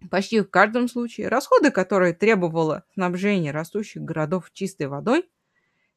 Почти 0.10 0.40
в 0.42 0.50
каждом 0.50 0.88
случае 0.88 1.28
расходы, 1.28 1.72
которые 1.72 2.14
требовало 2.14 2.84
снабжение 2.94 3.52
растущих 3.52 4.04
городов 4.04 4.52
чистой 4.54 4.88
водой, 4.88 5.30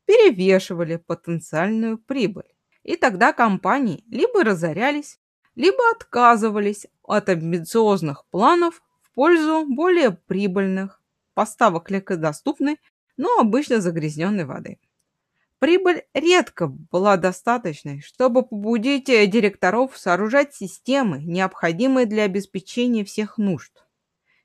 перевешивали 0.06 0.96
потенциальную 0.96 1.98
прибыль. 1.98 2.54
И 2.82 2.96
тогда 2.96 3.32
компании 3.32 4.04
либо 4.08 4.42
разорялись, 4.42 5.20
либо 5.54 5.78
отказывались 5.90 6.86
от 7.02 7.28
амбициозных 7.28 8.24
планов 8.30 8.82
в 9.02 9.12
пользу 9.12 9.66
более 9.68 10.12
прибыльных 10.12 11.02
поставок 11.34 11.90
легкодоступной, 11.90 12.78
но 13.16 13.38
обычно 13.38 13.80
загрязненной 13.80 14.44
воды. 14.44 14.78
Прибыль 15.58 16.04
редко 16.14 16.68
была 16.68 17.16
достаточной, 17.16 18.00
чтобы 18.00 18.44
побудить 18.44 19.08
э, 19.08 19.26
директоров 19.26 19.98
сооружать 19.98 20.54
системы, 20.54 21.18
необходимые 21.18 22.06
для 22.06 22.22
обеспечения 22.24 23.04
всех 23.04 23.38
нужд, 23.38 23.72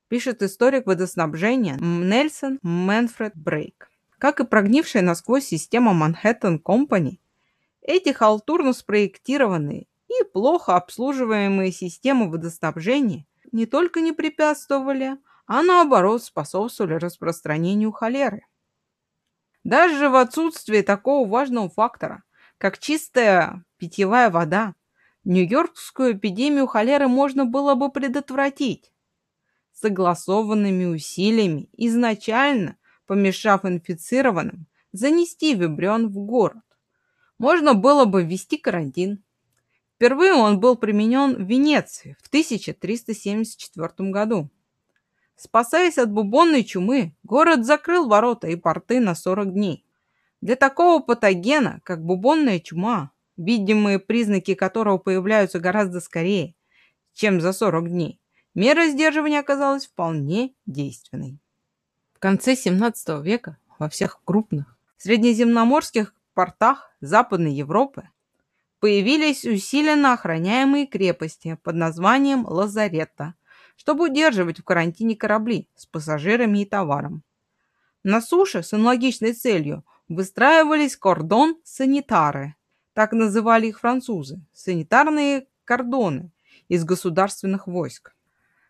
пишет 0.08 0.42
историк 0.42 0.88
водоснабжения 0.88 1.78
Нельсон 1.80 2.58
Мэнфред 2.64 3.34
Брейк. 3.36 3.92
Как 4.18 4.40
и 4.40 4.46
прогнившая 4.46 5.04
насквозь 5.04 5.46
система 5.46 5.94
Манхэттен 5.94 6.58
Компани, 6.58 7.20
эти 7.82 8.10
халтурно 8.10 8.74
спроектированные 8.74 9.86
и 10.08 10.24
плохо 10.34 10.78
обслуживаемые 10.78 11.72
системы 11.72 12.32
водоснабжения 12.32 13.28
не 13.52 13.68
только 13.68 14.02
не 14.02 14.14
препятствовали, 14.14 15.18
а 15.46 15.62
наоборот 15.62 16.24
способствовали 16.24 16.96
распространению 16.96 17.92
холеры. 17.92 18.46
Даже 19.64 20.10
в 20.10 20.16
отсутствии 20.16 20.82
такого 20.82 21.28
важного 21.28 21.70
фактора, 21.70 22.24
как 22.58 22.80
чистая 22.80 23.64
питьевая 23.78 24.30
вода, 24.30 24.76
Нью-Йоркскую 25.24 26.18
эпидемию 26.18 26.68
холеры 26.68 27.08
можно 27.08 27.46
было 27.46 27.76
бы 27.76 27.90
предотвратить 27.90 28.92
согласованными 29.74 30.86
усилиями, 30.86 31.70
изначально 31.74 32.78
помешав 33.06 33.66
инфицированным 33.66 34.68
занести 34.92 35.56
вибрион 35.56 36.10
в 36.10 36.18
город. 36.20 36.64
Можно 37.38 37.74
было 37.74 38.06
бы 38.06 38.24
ввести 38.24 38.58
карантин. 38.58 39.24
Впервые 39.96 40.34
он 40.34 40.60
был 40.60 40.76
применен 40.76 41.36
в 41.36 41.48
Венеции 41.48 42.18
в 42.22 42.28
1374 42.28 44.10
году. 44.12 44.50
Спасаясь 45.36 45.98
от 45.98 46.12
бубонной 46.12 46.64
чумы, 46.64 47.16
город 47.24 47.66
закрыл 47.66 48.08
ворота 48.08 48.48
и 48.48 48.56
порты 48.56 49.00
на 49.00 49.16
40 49.16 49.54
дней. 49.54 49.86
Для 50.42 50.56
такого 50.56 51.02
патогена, 51.02 51.80
как 51.84 52.04
бубонная 52.04 52.60
чума, 52.60 53.12
видимые 53.38 54.00
признаки 54.00 54.54
которого 54.54 54.98
появляются 54.98 55.60
гораздо 55.60 56.00
скорее, 56.00 56.56
чем 57.14 57.42
за 57.42 57.54
40 57.54 57.90
дней, 57.90 58.20
мера 58.54 58.88
сдерживания 58.88 59.40
оказалась 59.40 59.88
вполне 59.88 60.54
действенной. 60.66 61.40
В 62.14 62.20
конце 62.20 62.56
17 62.56 63.24
века 63.24 63.58
во 63.80 63.90
всех 63.90 64.22
крупных 64.24 64.78
среднеземноморских 64.98 66.14
портах 66.34 66.92
Западной 67.02 67.54
Европы 67.54 68.10
появились 68.80 69.46
усиленно 69.46 70.14
охраняемые 70.14 70.88
крепости 70.88 71.58
под 71.64 71.76
названием 71.76 72.46
Лазарета, 72.46 73.36
чтобы 73.84 74.06
удерживать 74.06 74.60
в 74.60 74.64
карантине 74.64 75.18
корабли 75.18 75.68
с 75.76 75.86
пассажирами 75.86 76.60
и 76.60 76.66
товаром. 76.66 77.22
На 78.02 78.22
суше 78.22 78.64
с 78.64 78.72
аналогичной 78.72 79.34
целью 79.34 79.84
выстраивались 80.08 80.96
кордон-санитары, 80.96 82.56
так 82.94 83.12
называли 83.12 83.68
их 83.68 83.82
французы, 83.82 84.42
санитарные 84.54 85.48
кордоны 85.66 86.32
из 86.70 86.86
государственных 86.86 87.68
войск. 87.68 88.16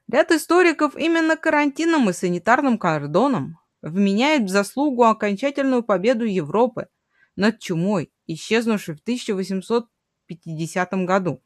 Ряд 0.08 0.32
историков 0.32 0.96
именно 0.98 1.38
карантином 1.38 2.10
и 2.10 2.14
санитарным 2.14 2.80
кордоном 2.80 3.60
вменяет 3.84 4.46
в 4.46 4.50
заслугу 4.50 5.04
окончательную 5.04 5.84
победу 5.84 6.26
Европы 6.26 6.88
над 7.36 7.60
чумой, 7.60 8.12
исчезнувшей 8.26 8.96
в 8.96 9.02
1850 9.02 10.94
году. 11.06 11.44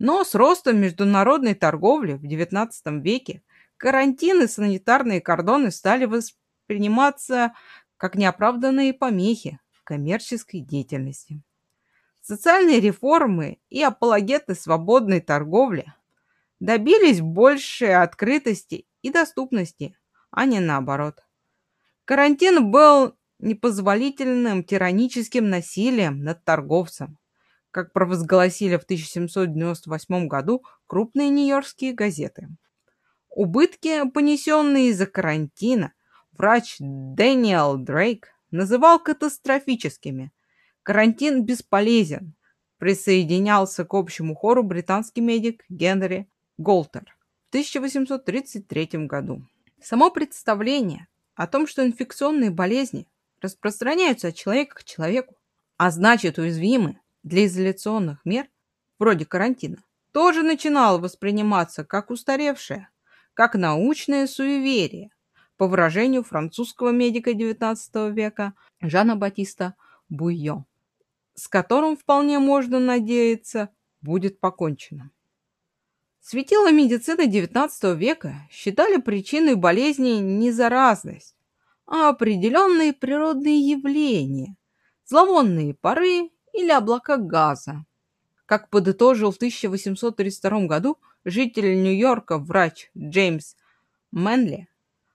Но 0.00 0.24
с 0.24 0.34
ростом 0.34 0.78
международной 0.78 1.54
торговли 1.54 2.14
в 2.14 2.24
XIX 2.24 2.70
веке 3.02 3.42
карантин 3.76 4.42
и 4.42 4.46
санитарные 4.46 5.20
кордоны 5.20 5.70
стали 5.70 6.06
восприниматься 6.06 7.52
как 7.98 8.14
неоправданные 8.14 8.94
помехи 8.94 9.60
коммерческой 9.84 10.60
деятельности. 10.60 11.42
Социальные 12.22 12.80
реформы 12.80 13.58
и 13.68 13.82
апологеты 13.82 14.54
свободной 14.54 15.20
торговли 15.20 15.92
добились 16.60 17.20
большей 17.20 17.94
открытости 17.94 18.86
и 19.02 19.10
доступности, 19.10 19.94
а 20.30 20.46
не 20.46 20.60
наоборот. 20.60 21.22
Карантин 22.06 22.70
был 22.70 23.18
непозволительным 23.38 24.64
тираническим 24.64 25.50
насилием 25.50 26.24
над 26.24 26.42
торговцем, 26.42 27.18
как 27.70 27.92
провозгласили 27.92 28.76
в 28.76 28.82
1798 28.82 30.26
году 30.26 30.64
крупные 30.86 31.28
нью-йоркские 31.28 31.92
газеты. 31.92 32.48
Убытки, 33.30 34.08
понесенные 34.10 34.88
из-за 34.88 35.06
карантина, 35.06 35.92
врач 36.32 36.76
Дэниел 36.80 37.76
Дрейк 37.78 38.28
называл 38.50 38.98
катастрофическими. 38.98 40.32
Карантин 40.82 41.44
бесполезен. 41.44 42.34
Присоединялся 42.78 43.84
к 43.84 43.94
общему 43.94 44.34
хору 44.34 44.62
британский 44.62 45.20
медик 45.20 45.64
Генри 45.68 46.28
Голтер 46.56 47.14
в 47.46 47.48
1833 47.50 49.06
году. 49.06 49.42
Само 49.82 50.10
представление 50.10 51.06
о 51.34 51.46
том, 51.46 51.66
что 51.66 51.86
инфекционные 51.86 52.50
болезни 52.50 53.06
распространяются 53.40 54.28
от 54.28 54.34
человека 54.34 54.76
к 54.76 54.84
человеку, 54.84 55.36
а 55.76 55.90
значит 55.90 56.38
уязвимы 56.38 56.98
для 57.22 57.46
изоляционных 57.46 58.24
мер, 58.24 58.48
вроде 58.98 59.24
карантина, 59.24 59.82
тоже 60.12 60.42
начинало 60.42 60.98
восприниматься 60.98 61.84
как 61.84 62.10
устаревшее, 62.10 62.88
как 63.34 63.54
научное 63.54 64.26
суеверие, 64.26 65.10
по 65.56 65.66
выражению 65.66 66.24
французского 66.24 66.90
медика 66.90 67.32
XIX 67.32 67.76
века 68.12 68.54
Жана 68.80 69.14
Батиста 69.14 69.74
Буйо, 70.08 70.64
с 71.34 71.48
которым 71.48 71.98
вполне 71.98 72.38
можно 72.38 72.80
надеяться 72.80 73.68
будет 74.00 74.40
покончено. 74.40 75.10
Светила 76.20 76.72
медицины 76.72 77.28
XIX 77.28 77.94
века 77.94 78.48
считали 78.50 79.00
причиной 79.00 79.54
болезни 79.54 80.12
не 80.20 80.50
заразность, 80.50 81.36
а 81.86 82.08
определенные 82.08 82.94
природные 82.94 83.60
явления, 83.60 84.56
зловонные 85.04 85.74
пары 85.74 86.30
или 86.52 86.70
облака 86.70 87.16
газа. 87.16 87.84
Как 88.46 88.68
подытожил 88.68 89.30
в 89.30 89.36
1832 89.36 90.66
году 90.66 90.98
житель 91.24 91.82
Нью-Йорка 91.82 92.38
врач 92.38 92.90
Джеймс 92.96 93.54
Мэнли, 94.10 94.68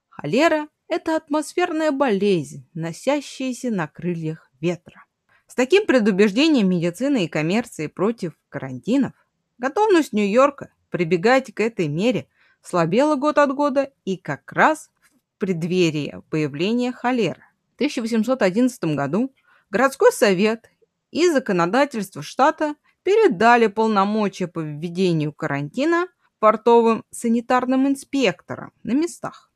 Холера– 0.09 0.69
это 0.87 1.17
атмосферная 1.17 1.91
болезнь, 1.91 2.65
носящаяся 2.73 3.69
на 3.69 3.87
крыльях 3.87 4.49
ветра. 4.61 5.05
С 5.47 5.55
таким 5.55 5.85
предубеждением 5.85 6.69
медицины 6.69 7.25
и 7.25 7.27
коммерции 7.27 7.87
против 7.87 8.33
карантинов 8.49 9.13
готовность 9.57 10.13
Нью-Йорка 10.13 10.71
прибегать 10.89 11.53
к 11.53 11.59
этой 11.59 11.89
мере 11.89 12.27
слабела 12.61 13.15
год 13.15 13.37
от 13.37 13.53
года 13.53 13.91
и 14.05 14.15
как 14.15 14.51
раз 14.53 14.89
в 15.01 15.39
преддверии 15.39 16.21
появления 16.29 16.91
холеры. 16.93 17.43
В 17.73 17.75
1811 17.75 18.95
году 18.95 19.33
городской 19.69 20.13
совет 20.13 20.71
и 21.15 21.29
законодательство 21.29 22.21
штата 22.21 22.75
передали 23.03 23.67
полномочия 23.67 24.47
по 24.47 24.59
введению 24.59 25.31
карантина 25.31 26.07
портовым 26.39 27.05
санитарным 27.09 27.87
инспекторам 27.87 28.73
на 28.83 28.91
местах. 28.91 29.49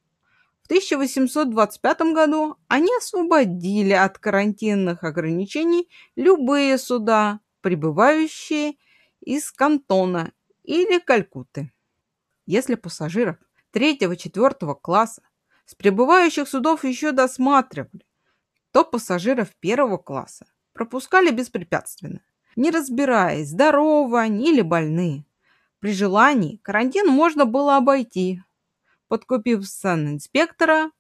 1825 0.69 2.01
году 2.13 2.55
они 2.69 2.95
освободили 2.95 3.91
от 3.91 4.19
карантинных 4.19 5.03
ограничений 5.03 5.89
любые 6.15 6.77
суда, 6.77 7.41
прибывающие 7.59 8.77
из 9.19 9.51
Кантона 9.51 10.31
или 10.63 10.97
Калькутты. 10.99 11.73
Если 12.45 12.75
пассажиров 12.75 13.35
третьего-четвертого 13.71 14.75
класса 14.75 15.23
с 15.65 15.75
прибывающих 15.75 16.47
судов 16.47 16.85
еще 16.85 17.11
досматривали, 17.11 18.05
то 18.71 18.85
пассажиров 18.85 19.49
первого 19.59 19.97
класса 19.97 20.45
пропускали 20.79 21.29
беспрепятственно, 21.31 22.21
не 22.55 22.71
разбираясь, 22.71 23.49
здоровы 23.49 24.17
они 24.17 24.49
или 24.49 24.61
больны. 24.61 25.25
При 25.79 25.91
желании 25.91 26.55
карантин 26.63 27.07
можно 27.07 27.43
было 27.43 27.75
обойти, 27.75 28.41
подкупив 29.09 29.67
санинспектора 29.67 30.91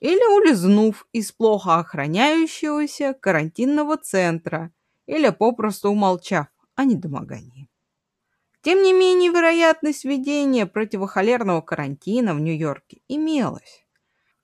или 0.00 0.36
улизнув 0.36 1.06
из 1.12 1.30
плохо 1.30 1.76
охраняющегося 1.78 3.14
карантинного 3.14 3.98
центра 3.98 4.72
или 5.06 5.28
попросту 5.28 5.90
умолчав 5.90 6.48
о 6.74 6.84
недомогании. 6.84 7.70
Тем 8.62 8.82
не 8.82 8.92
менее, 8.92 9.30
вероятность 9.30 10.04
введения 10.04 10.66
противохолерного 10.66 11.60
карантина 11.60 12.34
в 12.34 12.40
Нью-Йорке 12.40 13.00
имелась. 13.06 13.86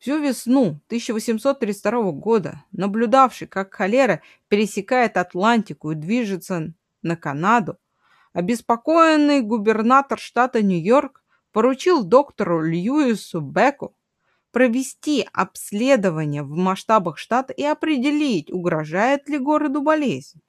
Всю 0.05 0.19
весну 0.19 0.83
1832 0.88 2.12
года, 2.12 2.62
наблюдавший, 2.73 3.47
как 3.47 3.73
холера 3.73 4.21
пересекает 4.49 5.17
Атлантику 5.17 5.93
и 5.93 5.95
движется 5.95 6.75
на 7.01 7.17
Канаду, 7.17 7.79
обеспокоенный 8.35 9.40
губернатор 9.40 10.19
штата 10.19 10.62
Нью-Йорк 10.62 11.25
поручил 11.53 12.05
доктору 12.05 12.61
Льюису 12.61 13.40
Беку 13.40 13.97
провести 14.53 15.27
обследование 15.33 16.43
в 16.43 16.51
масштабах 16.51 17.17
штата 17.17 17.55
и 17.55 17.62
определить, 17.62 18.53
угрожает 18.53 19.27
ли 19.31 19.38
городу 19.38 19.81
болезнь. 19.81 20.43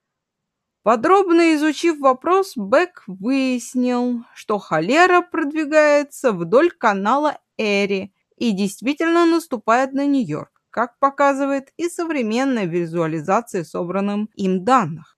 Подробно 0.83 1.55
изучив 1.55 1.99
вопрос, 1.99 2.57
Бек 2.57 3.05
выяснил, 3.07 4.25
что 4.33 4.59
холера 4.59 5.21
продвигается 5.21 6.33
вдоль 6.33 6.71
канала 6.71 7.39
Эри 7.55 8.11
и 8.37 8.51
действительно 8.51 9.25
наступает 9.25 9.93
на 9.93 10.05
Нью-Йорк, 10.05 10.61
как 10.69 10.99
показывает 10.99 11.71
и 11.77 11.89
современная 11.89 12.65
визуализация 12.65 13.63
собранным 13.63 14.29
им 14.35 14.63
данных. 14.63 15.17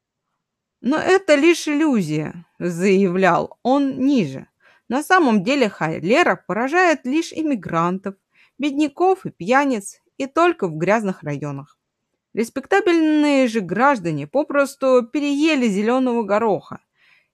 Но 0.81 0.97
это 0.97 1.35
лишь 1.35 1.67
иллюзия, 1.67 2.45
заявлял 2.59 3.57
он 3.63 3.99
ниже. 3.99 4.47
На 4.89 5.03
самом 5.03 5.43
деле 5.43 5.69
холера 5.69 6.41
поражает 6.47 7.05
лишь 7.05 7.33
иммигрантов, 7.33 8.15
бедняков 8.57 9.25
и 9.25 9.31
пьяниц, 9.31 9.99
и 10.17 10.27
только 10.27 10.67
в 10.67 10.77
грязных 10.77 11.23
районах. 11.23 11.77
Респектабельные 12.33 13.47
же 13.47 13.61
граждане 13.61 14.27
попросту 14.27 15.03
переели 15.11 15.67
зеленого 15.67 16.23
гороха 16.23 16.79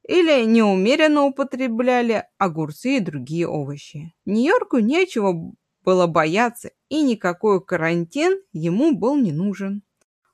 или 0.07 0.45
неумеренно 0.45 1.23
употребляли 1.23 2.25
огурцы 2.37 2.97
и 2.97 2.99
другие 2.99 3.47
овощи. 3.47 4.13
Нью-Йорку 4.25 4.79
нечего 4.79 5.53
было 5.83 6.07
бояться, 6.07 6.71
и 6.89 7.01
никакой 7.01 7.63
карантин 7.63 8.41
ему 8.51 8.95
был 8.95 9.15
не 9.15 9.31
нужен. 9.31 9.83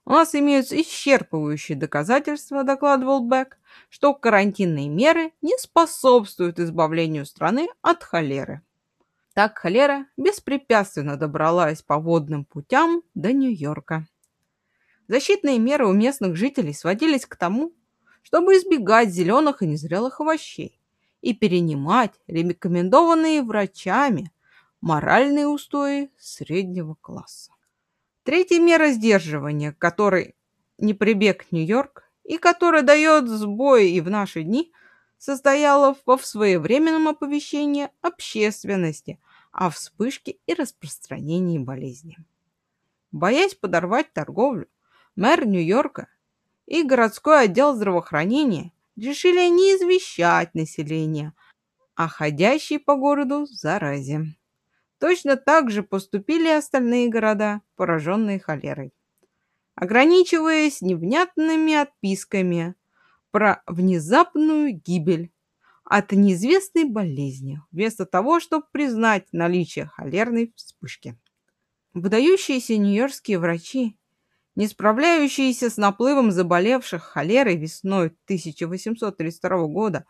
У 0.05 0.11
нас 0.11 0.33
имеются 0.33 0.75
исчерпывающие 0.75 1.75
доказательства, 1.75 2.63
докладывал 2.63 3.27
Бек, 3.27 3.59
что 3.89 4.13
карантинные 4.13 4.89
меры 4.89 5.33
не 5.41 5.57
способствуют 5.57 6.59
избавлению 6.59 7.25
страны 7.25 7.67
от 7.81 8.03
холеры. 8.03 8.61
Так 9.33 9.59
холера 9.59 10.07
беспрепятственно 10.17 11.15
добралась 11.15 11.81
по 11.81 11.99
водным 11.99 12.43
путям 12.43 13.03
до 13.13 13.31
Нью-Йорка. 13.31 14.07
Защитные 15.07 15.59
меры 15.59 15.87
у 15.87 15.93
местных 15.93 16.35
жителей 16.35 16.73
сводились 16.73 17.25
к 17.25 17.35
тому, 17.35 17.73
чтобы 18.23 18.53
избегать 18.53 19.09
зеленых 19.09 19.61
и 19.61 19.67
незрелых 19.67 20.19
овощей 20.21 20.79
и 21.21 21.33
перенимать 21.33 22.13
рекомендованные 22.27 23.43
врачами 23.43 24.31
моральные 24.81 25.47
устои 25.47 26.11
среднего 26.17 26.95
класса. 26.95 27.53
Третья 28.23 28.59
мера 28.59 28.91
сдерживания, 28.91 29.73
которой 29.73 30.35
не 30.77 30.93
прибег 30.93 31.51
Нью-Йорк 31.51 32.03
и 32.23 32.37
которая 32.37 32.83
дает 32.83 33.27
сбои 33.27 33.89
и 33.89 34.01
в 34.01 34.09
наши 34.09 34.43
дни, 34.43 34.71
состояла 35.17 35.97
во 36.05 36.17
своевременном 36.17 37.09
оповещении 37.09 37.89
общественности 38.01 39.19
о 39.51 39.69
вспышке 39.69 40.37
и 40.45 40.53
распространении 40.53 41.59
болезни. 41.59 42.17
Боясь 43.11 43.55
подорвать 43.55 44.13
торговлю, 44.13 44.67
мэр 45.15 45.45
Нью-Йорка 45.45 46.07
и 46.67 46.83
городской 46.83 47.41
отдел 47.45 47.75
здравоохранения 47.75 48.71
решили 48.95 49.49
не 49.49 49.75
извещать 49.75 50.53
население 50.53 51.33
о 51.95 52.07
ходящей 52.07 52.79
по 52.79 52.95
городу 52.95 53.45
заразе. 53.45 54.35
Точно 54.99 55.37
так 55.37 55.71
же 55.71 55.81
поступили 55.81 56.49
остальные 56.49 57.09
города, 57.09 57.61
пораженные 57.75 58.39
холерой. 58.39 58.93
Ограничиваясь 59.75 60.81
невнятными 60.81 61.73
отписками 61.73 62.75
про 63.31 63.63
внезапную 63.65 64.73
гибель 64.73 65.31
от 65.85 66.11
неизвестной 66.11 66.83
болезни, 66.83 67.61
вместо 67.71 68.05
того, 68.05 68.41
чтобы 68.41 68.65
признать 68.71 69.27
наличие 69.31 69.85
холерной 69.85 70.51
вспышки. 70.55 71.17
Выдающиеся 71.93 72.77
нью-йоркские 72.77 73.39
врачи, 73.39 73.97
не 74.55 74.67
справляющиеся 74.67 75.69
с 75.69 75.77
наплывом 75.77 76.31
заболевших 76.31 77.03
холерой 77.03 77.55
весной 77.55 78.07
1832 78.25 79.67
года, 79.67 80.05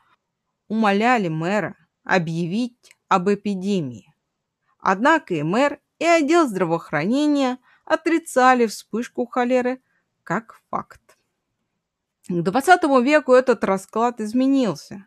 умоляли 0.67 1.27
мэра 1.27 1.75
объявить 2.03 2.95
об 3.07 3.29
эпидемии. 3.29 4.08
Однако 4.91 5.35
и 5.35 5.43
мэр, 5.43 5.79
и 5.99 6.05
отдел 6.05 6.47
здравоохранения 6.47 7.59
отрицали 7.85 8.65
вспышку 8.65 9.27
холеры 9.27 9.83
как 10.23 10.59
факт. 10.71 11.15
К 12.27 12.41
20 12.41 12.83
веку 13.03 13.33
этот 13.33 13.63
расклад 13.63 14.19
изменился. 14.19 15.05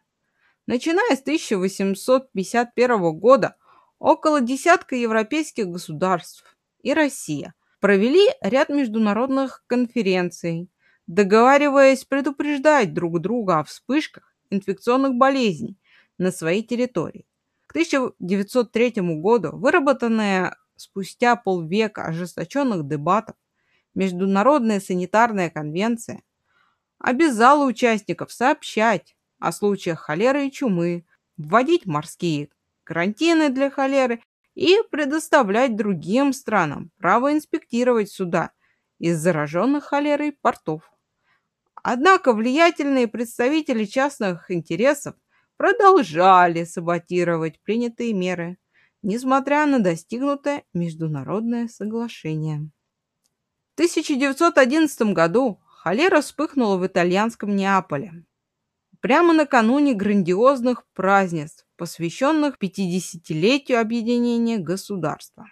Начиная 0.67 1.17
с 1.17 1.23
1851 1.23 3.19
года 3.19 3.57
около 3.99 4.41
десятка 4.41 4.95
европейских 4.95 5.67
государств 5.67 6.57
и 6.85 6.95
Россия 6.95 7.53
провели 7.81 8.29
ряд 8.41 8.69
международных 8.69 9.65
конференций, 9.67 10.71
договариваясь 11.09 12.05
предупреждать 12.05 12.95
друг 12.95 13.21
друга 13.21 13.59
о 13.59 13.65
вспышках 13.65 14.33
инфекционных 14.49 15.15
болезней 15.15 15.77
на 16.19 16.31
своей 16.31 16.63
территории. 16.63 17.27
К 17.73 17.75
1903 17.75 18.97
году 19.17 19.57
выработанная 19.57 20.59
спустя 20.77 21.37
полвека 21.37 22.05
ожесточенных 22.05 22.87
дебатов 22.87 23.35
Международная 23.95 24.79
санитарная 24.79 25.49
конвенция 25.49 26.23
обязала 26.99 27.65
участников 27.65 28.31
сообщать 28.31 29.17
о 29.39 29.53
случаях 29.53 30.01
холеры 30.01 30.49
и 30.49 30.53
чумы, 30.53 31.07
вводить 31.39 31.87
морские 31.87 32.51
карантины 32.85 33.49
для 33.49 33.71
холеры 33.71 34.23
и 34.55 34.77
предоставлять 34.91 35.75
другим 35.75 36.35
странам 36.35 36.91
право 36.99 37.33
инспектировать 37.33 38.11
суда 38.11 38.51
из 38.99 39.19
зараженных 39.19 39.85
холерой 39.85 40.33
портов. 40.33 40.93
Однако 41.83 42.35
влиятельные 42.35 43.09
представители 43.09 43.87
частных 43.87 44.51
интересов 44.51 45.15
продолжали 45.63 46.65
саботировать 46.65 47.61
принятые 47.63 48.13
меры, 48.15 48.59
несмотря 49.01 49.65
на 49.65 49.79
достигнутое 49.79 50.65
международное 50.75 51.69
соглашение. 51.69 52.69
В 53.71 53.75
1911 53.75 55.03
году 55.13 55.61
холера 55.65 56.21
вспыхнула 56.21 56.79
в 56.79 56.87
итальянском 56.89 57.55
Неаполе. 57.55 58.25
Прямо 58.99 59.33
накануне 59.35 59.95
грандиозных 59.95 60.85
празднеств, 60.95 61.65
посвященных 61.77 62.57
50-летию 62.61 63.81
объединения 63.81 64.59
государства. 64.59 65.47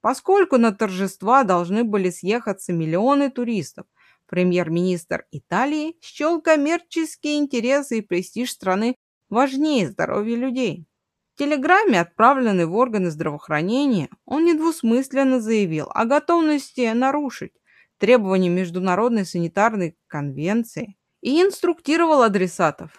Поскольку 0.00 0.56
на 0.56 0.72
торжества 0.72 1.44
должны 1.44 1.84
были 1.84 2.08
съехаться 2.08 2.72
миллионы 2.72 3.30
туристов, 3.30 3.84
премьер-министр 4.28 5.26
Италии 5.30 5.98
счел 6.00 6.40
коммерческие 6.40 7.36
интересы 7.36 7.98
и 7.98 8.00
престиж 8.00 8.50
страны 8.50 8.96
важнее 9.28 9.88
здоровья 9.88 10.36
людей. 10.36 10.86
В 11.34 11.38
телеграмме, 11.38 12.00
отправленной 12.00 12.66
в 12.66 12.74
органы 12.74 13.10
здравоохранения, 13.10 14.08
он 14.24 14.44
недвусмысленно 14.44 15.40
заявил 15.40 15.90
о 15.92 16.04
готовности 16.06 16.92
нарушить 16.92 17.52
требования 17.98 18.48
Международной 18.48 19.26
санитарной 19.26 19.96
конвенции 20.06 20.96
и 21.20 21.42
инструктировал 21.42 22.22
адресатов 22.22 22.98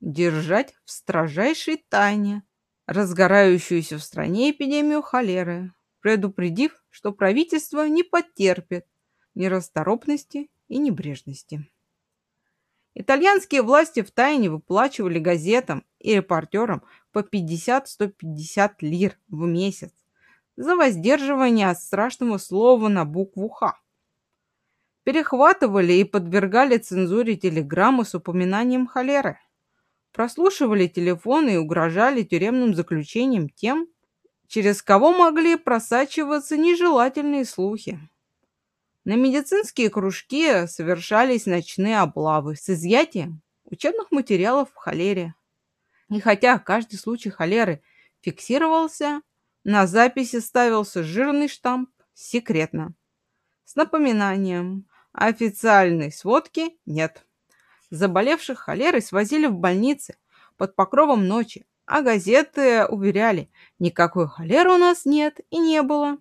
держать 0.00 0.74
в 0.84 0.90
строжайшей 0.90 1.84
тайне 1.88 2.42
разгорающуюся 2.86 3.98
в 3.98 4.02
стране 4.02 4.52
эпидемию 4.52 5.02
холеры, 5.02 5.72
предупредив, 6.00 6.72
что 6.90 7.12
правительство 7.12 7.86
не 7.88 8.04
потерпит 8.04 8.86
нерасторопности 9.34 10.50
и 10.68 10.78
небрежности. 10.78 11.68
Итальянские 12.98 13.60
власти 13.60 14.00
втайне 14.00 14.48
выплачивали 14.48 15.18
газетам 15.18 15.84
и 15.98 16.14
репортерам 16.14 16.82
по 17.12 17.18
50-150 17.18 18.70
лир 18.80 19.18
в 19.28 19.44
месяц 19.44 19.92
за 20.56 20.76
воздерживание 20.76 21.68
от 21.68 21.78
страшного 21.78 22.38
слова 22.38 22.88
на 22.88 23.04
букву 23.04 23.50
«Х». 23.50 23.78
Перехватывали 25.04 25.92
и 25.92 26.04
подвергали 26.04 26.78
цензуре 26.78 27.36
телеграммы 27.36 28.06
с 28.06 28.14
упоминанием 28.14 28.86
холеры. 28.86 29.38
Прослушивали 30.12 30.86
телефоны 30.86 31.56
и 31.56 31.58
угрожали 31.58 32.22
тюремным 32.22 32.74
заключением 32.74 33.50
тем, 33.50 33.88
через 34.48 34.82
кого 34.82 35.12
могли 35.12 35.56
просачиваться 35.56 36.56
нежелательные 36.56 37.44
слухи. 37.44 38.00
На 39.06 39.14
медицинские 39.14 39.88
кружки 39.88 40.66
совершались 40.66 41.46
ночные 41.46 42.00
облавы 42.00 42.56
с 42.56 42.68
изъятием 42.68 43.40
учебных 43.64 44.10
материалов 44.10 44.72
в 44.72 44.74
холере. 44.74 45.36
И 46.10 46.18
хотя 46.18 46.58
каждый 46.58 46.96
случай 46.96 47.30
холеры 47.30 47.84
фиксировался, 48.20 49.20
на 49.62 49.86
записи 49.86 50.40
ставился 50.40 51.04
жирный 51.04 51.46
штамп 51.46 51.88
«Секретно». 52.14 52.94
С 53.64 53.76
напоминанием 53.76 54.88
официальной 55.12 56.10
сводки 56.10 56.76
нет. 56.84 57.24
Заболевших 57.90 58.58
холерой 58.58 59.02
свозили 59.02 59.46
в 59.46 59.54
больницы 59.54 60.16
под 60.56 60.74
покровом 60.74 61.28
ночи, 61.28 61.64
а 61.84 62.02
газеты 62.02 62.84
уверяли, 62.86 63.52
никакой 63.78 64.26
холеры 64.26 64.72
у 64.72 64.78
нас 64.78 65.04
нет 65.04 65.38
и 65.50 65.58
не 65.58 65.82
было. 65.82 66.18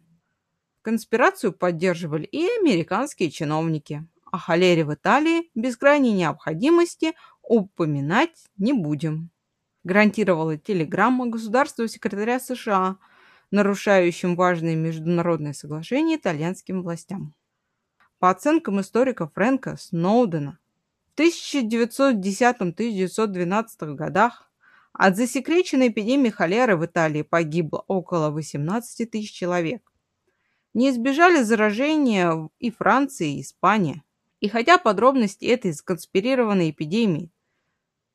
Конспирацию 0.85 1.51
поддерживали 1.51 2.23
и 2.25 2.45
американские 2.59 3.31
чиновники. 3.31 4.07
О 4.31 4.37
холере 4.37 4.85
в 4.85 4.93
Италии 4.93 5.49
без 5.55 5.75
крайней 5.77 6.13
необходимости 6.13 7.13
упоминать 7.41 8.45
не 8.59 8.71
будем. 8.71 9.31
Гарантировала 9.83 10.59
телеграмма 10.59 11.25
государственного 11.25 11.89
секретаря 11.89 12.39
США, 12.39 12.97
нарушающим 13.49 14.35
важные 14.35 14.75
международные 14.75 15.55
соглашения 15.55 16.17
итальянским 16.17 16.83
властям. 16.83 17.33
По 18.19 18.29
оценкам 18.29 18.79
историка 18.79 19.27
Фрэнка 19.27 19.77
Сноудена, 19.77 20.59
в 21.15 21.19
1910-1912 21.19 23.95
годах 23.95 24.51
От 24.93 25.17
засекреченной 25.17 25.87
эпидемии 25.87 26.29
холеры 26.29 26.77
в 26.77 26.85
Италии 26.85 27.23
погибло 27.23 27.83
около 27.87 28.29
18 28.29 29.09
тысяч 29.09 29.31
человек. 29.31 29.81
Не 30.75 30.89
избежали 30.89 31.41
заражения 31.41 32.49
и 32.59 32.69
Франция, 32.69 33.29
и 33.29 33.41
Испания. 33.41 34.03
И 34.41 34.49
хотя 34.49 34.77
подробности 34.77 35.45
этой 35.45 35.73
сконспирированной 35.73 36.71
эпидемии 36.71 37.31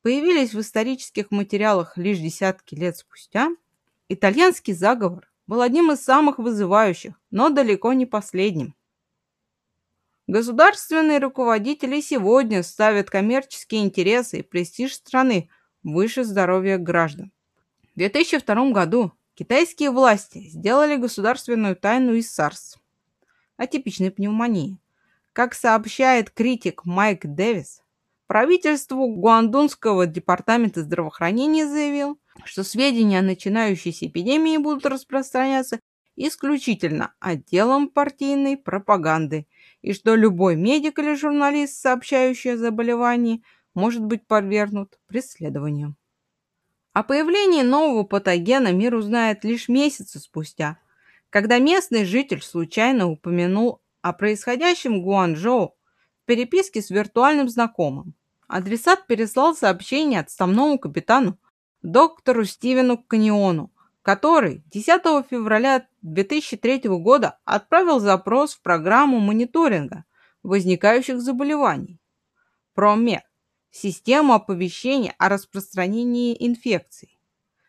появились 0.03 0.53
в 0.53 0.61
исторических 0.61 1.31
материалах 1.31 1.97
лишь 1.97 2.19
десятки 2.19 2.75
лет 2.75 2.97
спустя, 2.97 3.49
итальянский 4.09 4.73
заговор 4.73 5.27
был 5.47 5.61
одним 5.61 5.91
из 5.91 6.01
самых 6.01 6.37
вызывающих, 6.37 7.19
но 7.31 7.49
далеко 7.49 7.93
не 7.93 8.05
последним. 8.05 8.75
Государственные 10.27 11.17
руководители 11.17 11.99
сегодня 11.99 12.61
ставят 12.61 13.09
коммерческие 13.09 13.83
интересы 13.83 14.39
и 14.39 14.43
престиж 14.43 14.93
страны 14.93 15.49
выше 15.81 16.23
здоровья 16.23 16.77
граждан. 16.77 17.31
В 17.95 17.97
2002 17.97 18.69
году 18.69 19.13
китайские 19.41 19.89
власти 19.89 20.49
сделали 20.49 20.97
государственную 20.97 21.75
тайну 21.75 22.13
из 22.13 22.27
SARS, 22.39 22.77
атипичной 23.57 24.11
пневмонии. 24.11 24.77
Как 25.33 25.55
сообщает 25.55 26.29
критик 26.29 26.85
Майк 26.85 27.25
Дэвис, 27.25 27.81
правительству 28.27 29.07
Гуандунского 29.07 30.05
департамента 30.05 30.83
здравоохранения 30.83 31.65
заявил, 31.65 32.19
что 32.43 32.63
сведения 32.63 33.17
о 33.17 33.23
начинающейся 33.23 34.05
эпидемии 34.05 34.57
будут 34.57 34.85
распространяться 34.85 35.79
исключительно 36.15 37.15
отделом 37.19 37.87
партийной 37.89 38.57
пропаганды 38.57 39.47
и 39.81 39.93
что 39.93 40.13
любой 40.13 40.55
медик 40.55 40.99
или 40.99 41.15
журналист, 41.15 41.81
сообщающий 41.81 42.53
о 42.53 42.57
заболевании, 42.57 43.41
может 43.73 44.03
быть 44.03 44.27
подвергнут 44.27 44.99
преследованию. 45.07 45.95
О 46.93 47.03
появлении 47.03 47.61
нового 47.61 48.03
патогена 48.03 48.73
мир 48.73 48.95
узнает 48.95 49.45
лишь 49.45 49.69
месяцы 49.69 50.19
спустя, 50.19 50.77
когда 51.29 51.57
местный 51.57 52.03
житель 52.03 52.41
случайно 52.41 53.09
упомянул 53.09 53.81
о 54.01 54.11
происходящем 54.11 55.01
Гуанчжоу 55.01 55.69
в 55.69 56.25
переписке 56.25 56.81
с 56.81 56.89
виртуальным 56.89 57.47
знакомым. 57.47 58.13
Адресат 58.49 59.07
переслал 59.07 59.55
сообщение 59.55 60.19
отставному 60.19 60.77
капитану 60.77 61.39
доктору 61.81 62.43
Стивену 62.43 62.97
Каниону, 62.97 63.71
который 64.01 64.61
10 64.65 65.01
февраля 65.29 65.87
2003 66.01 66.81
года 66.99 67.39
отправил 67.45 68.01
запрос 68.01 68.55
в 68.55 68.61
программу 68.61 69.19
мониторинга 69.19 70.03
возникающих 70.43 71.21
заболеваний 71.21 72.01
ПРОМЕД, 72.73 73.21
систему 73.71 74.33
оповещения 74.33 75.15
о 75.17 75.29
распространении 75.29 76.35
инфекций, 76.39 77.19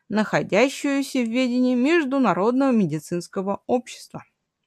находящуюся 0.09 1.21
в 1.21 1.29
ведении 1.29 1.75
Международного 1.75 2.73
медицинского 2.73 3.63
общества. 3.67 4.25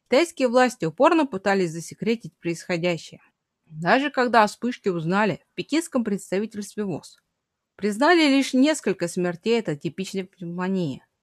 Тайские 0.08 0.48
власти 0.48 0.86
упорно 0.86 1.26
пытались 1.26 1.71
засекретить 1.71 2.36
происходящее. 2.38 3.21
Даже 3.65 4.10
когда 4.10 4.43
о 4.43 4.48
вспышке 4.48 4.91
узнали 4.91 5.41
в 5.52 5.56
пекинском 5.56 6.04
представительстве 6.04 6.84
ВОЗ, 6.84 7.19
признали 7.76 8.28
лишь 8.28 8.54
несколько 8.54 9.08
смертей 9.08 9.60
от 9.60 9.69
атипичной 9.69 10.24
пневмонии– 10.24 11.04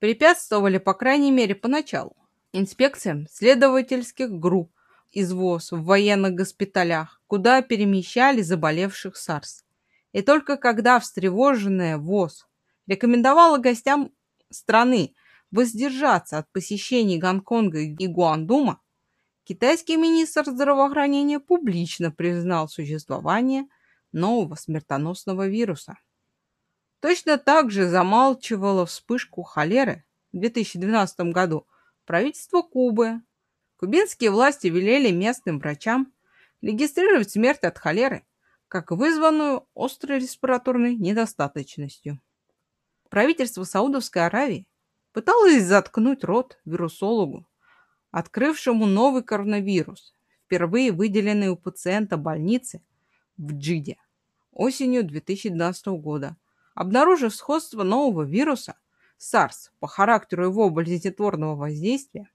препятствовали, 0.00 0.78
по 0.78 0.94
крайней 0.94 1.30
мере, 1.30 1.54
поначалу, 1.54 2.16
инспекциям 2.52 3.28
следовательских 3.30 4.30
групп 4.30 4.72
из 5.12 5.32
ВОЗ 5.32 5.72
в 5.72 5.84
военных 5.84 6.34
госпиталях, 6.34 7.19
куда 7.30 7.62
перемещали 7.62 8.42
заболевших 8.42 9.16
САРС. 9.16 9.64
И 10.10 10.20
только 10.20 10.56
когда 10.56 10.98
встревоженная 10.98 11.96
ВОЗ 11.96 12.48
рекомендовала 12.88 13.58
гостям 13.58 14.10
страны 14.50 15.14
воздержаться 15.52 16.38
от 16.38 16.50
посещений 16.50 17.18
Гонконга 17.18 17.78
и 17.78 18.06
Гуандума, 18.08 18.80
китайский 19.44 19.96
министр 19.96 20.46
здравоохранения 20.46 21.38
публично 21.38 22.10
признал 22.10 22.68
существование 22.68 23.66
нового 24.10 24.56
смертоносного 24.56 25.46
вируса. 25.46 25.98
Точно 26.98 27.38
так 27.38 27.70
же 27.70 27.88
замалчивало 27.88 28.86
вспышку 28.86 29.44
холеры 29.44 30.04
в 30.32 30.40
2012 30.40 31.20
году 31.32 31.68
правительство 32.06 32.62
Кубы. 32.62 33.20
Кубинские 33.76 34.32
власти 34.32 34.66
велели 34.66 35.12
местным 35.12 35.60
врачам 35.60 36.12
регистрировать 36.62 37.30
смерть 37.30 37.62
от 37.62 37.78
холеры 37.78 38.24
как 38.68 38.92
вызванную 38.92 39.66
острой 39.74 40.20
респираторной 40.20 40.94
недостаточностью. 40.94 42.20
Правительство 43.08 43.64
Саудовской 43.64 44.26
Аравии 44.26 44.68
пыталось 45.12 45.64
заткнуть 45.64 46.22
рот 46.22 46.60
вирусологу, 46.64 47.46
открывшему 48.12 48.86
новый 48.86 49.24
коронавирус, 49.24 50.14
впервые 50.44 50.92
выделенный 50.92 51.48
у 51.48 51.56
пациента 51.56 52.16
больницы 52.16 52.82
в 53.36 53.52
Джиде 53.52 53.96
осенью 54.52 55.04
2012 55.04 55.86
года– 55.86 56.36
Обнаружив 56.74 57.34
сходство 57.34 57.82
нового 57.82 58.22
вируса 58.22 58.74
SARS 59.18 59.70
по 59.80 59.86
характеру 59.86 60.44
его 60.44 60.70
болезнетворного 60.70 61.54
воздействия, 61.54 62.30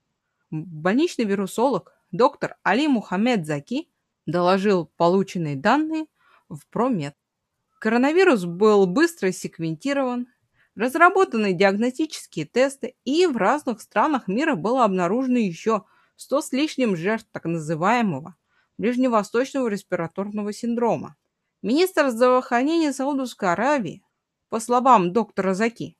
больничный 0.50 1.24
вирусолог 1.24 1.92
доктор 2.12 2.56
Али 2.62 2.86
Мухаммед 2.86 3.44
Заки 3.44 3.88
доложил 4.26 4.90
полученные 4.96 5.56
данные 5.56 6.06
в 6.48 6.66
Промед. 6.68 7.14
Коронавирус 7.80 8.44
был 8.44 8.86
быстро 8.86 9.32
секвентирован, 9.32 10.26
разработаны 10.74 11.52
диагностические 11.52 12.46
тесты, 12.46 12.94
и 13.04 13.26
в 13.26 13.36
разных 13.36 13.80
странах 13.80 14.28
мира 14.28 14.54
было 14.54 14.84
обнаружено 14.84 15.38
еще 15.38 15.84
100 16.16 16.40
с 16.42 16.52
лишним 16.52 16.96
жертв 16.96 17.28
так 17.32 17.44
называемого 17.44 18.36
ближневосточного 18.78 19.68
респираторного 19.68 20.52
синдрома. 20.52 21.16
Министр 21.62 22.10
здравоохранения 22.10 22.92
Саудовской 22.92 23.52
Аравии 23.52 24.02
по 24.48 24.60
словам 24.60 25.12
доктора 25.12 25.54
Заки, 25.54 25.96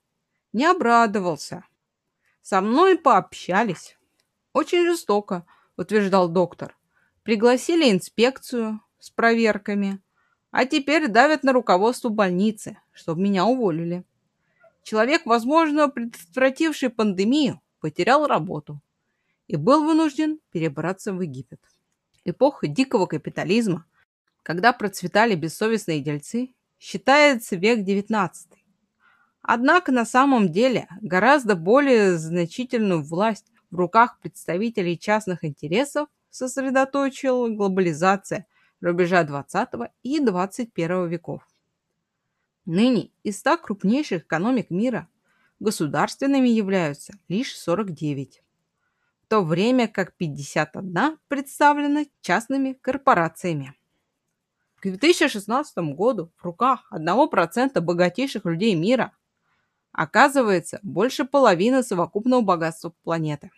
не 0.52 0.64
обрадовался. 0.64 1.64
Со 2.42 2.60
мной 2.60 2.96
пообщались. 2.96 3.98
Очень 4.52 4.86
жестоко, 4.86 5.44
утверждал 5.76 6.28
доктор. 6.28 6.76
Пригласили 7.26 7.90
инспекцию 7.90 8.80
с 9.00 9.10
проверками, 9.10 10.00
а 10.52 10.64
теперь 10.64 11.08
давят 11.08 11.42
на 11.42 11.52
руководство 11.52 12.08
больницы, 12.08 12.78
чтобы 12.92 13.22
меня 13.22 13.46
уволили. 13.46 14.04
Человек, 14.84 15.26
возможно, 15.26 15.88
предотвративший 15.88 16.88
пандемию, 16.88 17.60
потерял 17.80 18.28
работу 18.28 18.80
и 19.48 19.56
был 19.56 19.84
вынужден 19.84 20.38
перебраться 20.52 21.12
в 21.12 21.20
Египет. 21.20 21.58
Эпоха 22.24 22.68
дикого 22.68 23.06
капитализма, 23.06 23.86
когда 24.44 24.72
процветали 24.72 25.34
бессовестные 25.34 26.00
дельцы, 26.00 26.54
считается 26.78 27.56
век 27.56 27.80
XIX. 27.80 28.30
Однако 29.42 29.90
на 29.90 30.04
самом 30.04 30.52
деле 30.52 30.86
гораздо 31.00 31.56
более 31.56 32.18
значительную 32.18 33.02
власть 33.02 33.50
в 33.72 33.74
руках 33.74 34.20
представителей 34.20 34.96
частных 34.96 35.44
интересов 35.44 36.08
сосредоточила 36.36 37.48
глобализация 37.48 38.46
рубежа 38.80 39.24
XX 39.24 39.90
и 40.02 40.20
XXI 40.20 41.08
веков. 41.08 41.48
Ныне 42.66 43.10
из 43.22 43.38
100 43.38 43.58
крупнейших 43.58 44.24
экономик 44.24 44.70
мира 44.70 45.08
государственными 45.60 46.48
являются 46.48 47.14
лишь 47.28 47.56
49, 47.56 48.42
в 49.22 49.26
то 49.28 49.40
время 49.40 49.88
как 49.88 50.12
51 50.14 51.18
представлена 51.28 52.04
частными 52.20 52.74
корпорациями. 52.74 53.74
К 54.80 54.90
2016 54.90 55.78
году 55.96 56.30
в 56.36 56.44
руках 56.44 56.86
1% 56.92 57.80
богатейших 57.80 58.44
людей 58.44 58.74
мира 58.74 59.12
оказывается 59.92 60.80
больше 60.82 61.24
половины 61.24 61.82
совокупного 61.82 62.42
богатства 62.42 62.92
планеты. 63.02 63.50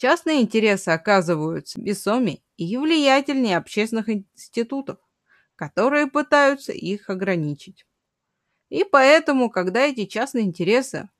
Частные 0.00 0.40
интересы 0.40 0.88
оказываются 0.88 1.78
весомее 1.78 2.40
и 2.56 2.74
влиятельнее 2.78 3.58
общественных 3.58 4.08
институтов, 4.08 4.96
которые 5.56 6.06
пытаются 6.06 6.72
их 6.72 7.10
ограничить. 7.10 7.84
И 8.70 8.84
поэтому, 8.84 9.50
когда 9.50 9.80
эти 9.80 10.06
частные 10.06 10.44
интересы 10.44 11.10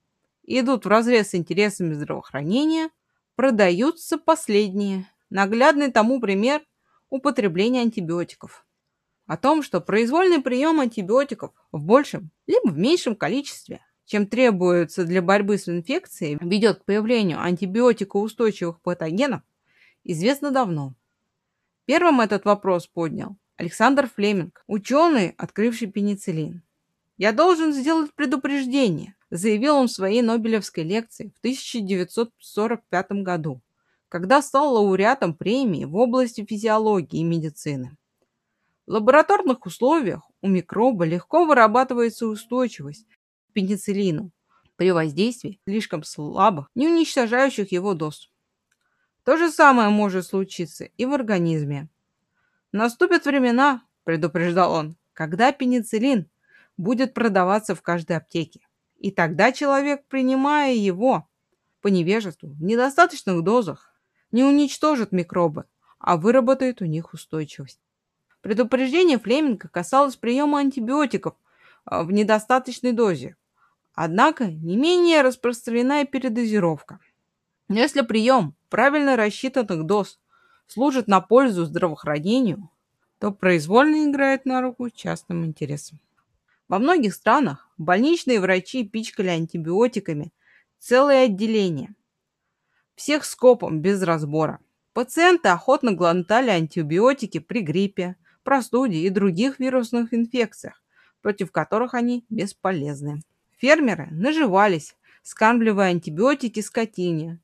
идут 0.45 0.87
вразрез 0.87 1.29
с 1.29 1.35
интересами 1.35 1.93
здравоохранения, 1.93 2.89
продаются 3.35 4.17
последние. 4.17 5.07
Наглядный 5.29 5.93
тому 5.93 6.19
пример– 6.19 6.63
употребление 7.11 7.83
антибиотиков 7.83 8.67
о 9.27 9.37
том, 9.37 9.63
что 9.63 9.83
произвольный 9.83 10.41
прием 10.41 10.81
антибиотиков 10.81 11.53
в 11.71 11.85
большем 11.85 12.31
либо 12.47 12.71
в 12.71 12.79
меньшем 12.79 13.15
количестве, 13.15 13.85
чем 14.11 14.27
требуется 14.27 15.05
для 15.05 15.23
борьбы 15.23 15.57
с 15.57 15.69
инфекцией, 15.69 16.37
ведет 16.41 16.81
к 16.81 16.85
появлению 16.85 17.41
антибиотикоустойчивых 17.41 18.81
патогенов, 18.81 19.43
известно 20.03 20.51
давно. 20.51 20.95
Первым 21.85 22.21
этот 22.21 22.45
вопрос 22.45 22.89
поднял 22.89 23.37
Александр 23.57 24.11
Флеминг, 24.13 24.65
ученый, 24.67 25.35
открывший 25.39 25.87
пенициллин. 25.87 26.61
«Я 27.19 27.31
должен 27.31 27.73
сделать 27.73 28.13
предупреждение», 28.13 29.15
заявил 29.31 29.77
он 29.77 29.87
в 29.87 29.93
своей 29.93 30.23
Нобелевской 30.23 30.83
лекции 30.83 31.33
в 31.37 31.39
1945 31.39 33.13
году, 33.23 33.61
когда 34.09 34.43
стал 34.43 34.75
лауреатом 34.75 35.35
премии 35.35 35.85
в 35.85 35.95
области 35.95 36.45
физиологии 36.45 37.21
и 37.21 37.25
медицины. 37.25 37.97
В 38.89 38.95
лабораторных 38.95 39.65
условиях 39.67 40.23
у 40.43 40.49
микроба 40.49 41.05
легко 41.05 41.45
вырабатывается 41.45 42.27
устойчивость 42.27 43.07
пенициллину 43.53 44.31
при 44.77 44.93
воздействии 44.93 45.61
слишком 45.65 46.03
слабых, 46.03 46.71
не 46.75 46.89
уничтожающих 46.89 47.73
его 47.73 47.95
доз. 47.95 48.31
То 49.25 49.37
же 49.37 49.51
самое 49.51 49.91
может 49.91 50.27
случиться 50.27 50.85
и 50.85 51.05
в 51.05 51.13
организме. 51.13 51.89
Наступят 52.73 53.27
времена, 53.27 53.83
предупреждал 54.05 54.73
он, 54.73 54.97
когда 55.13 55.53
пенициллин 55.53 56.31
будет 56.77 57.13
продаваться 57.13 57.75
в 57.75 57.83
каждой 57.83 58.17
аптеке. 58.17 58.61
И 58.99 59.11
тогда 59.11 59.53
человек, 59.53 60.05
принимая 60.09 60.75
его 60.75 61.29
по 61.81 61.89
невежеству 61.89 62.51
в 62.51 62.63
недостаточных 62.63 63.43
дозах, 63.43 63.93
не 64.33 64.45
уничтожит 64.45 65.13
микробы, 65.13 65.65
а 65.99 66.17
выработает 66.17 66.81
у 66.81 66.87
них 66.87 67.13
устойчивость. 67.13 67.81
Предупреждение 68.41 69.19
Флеминга 69.19 69.69
касалось 69.69 70.17
приема 70.17 70.61
антибиотиков 70.61 71.35
а, 71.85 72.05
в 72.05 72.13
недостаточной 72.13 72.93
дозе. 72.93 73.37
Однако 74.03 74.47
не 74.47 74.79
менее 74.79 75.21
распространена 75.21 76.01
и 76.01 76.07
передозировка. 76.07 77.01
Если 77.69 78.01
прием 78.01 78.55
правильно 78.71 79.15
рассчитанных 79.15 79.85
доз 79.85 80.19
служит 80.67 81.07
на 81.07 81.21
пользу 81.21 81.67
здравоохранению, 81.67 82.71
то 83.19 83.31
произвольно 83.31 84.11
играет 84.11 84.47
на 84.47 84.63
руку 84.63 84.89
частным 84.89 85.45
интересам. 85.45 86.01
Во 86.67 86.79
многих 86.79 87.13
странах 87.13 87.69
больничные 87.77 88.41
врачи 88.41 88.89
пичкали 88.89 89.29
антибиотиками 89.29 90.33
целые 90.79 91.25
отделения. 91.25 91.95
Всех 92.95 93.27
скопом 93.27 93.83
без 93.83 94.03
разбора. 94.03 94.61
Пациенты 94.95 95.51
охотно 95.51 95.93
глотали 95.93 96.49
антибиотики 96.49 97.39
при 97.39 97.61
гриппе, 97.61 98.17
простуде 98.45 98.97
и 98.97 99.11
других 99.11 99.59
вирусных 99.59 100.15
инфекциях, 100.15 100.83
против 101.21 101.53
которых 101.53 101.93
они 101.93 102.25
бесполезны. 102.31 103.21
Фермеры 103.61 104.09
наживались, 104.11 104.97
скармливая 105.23 105.91
антибиотики 105.91 106.61
скотине. 106.61 107.41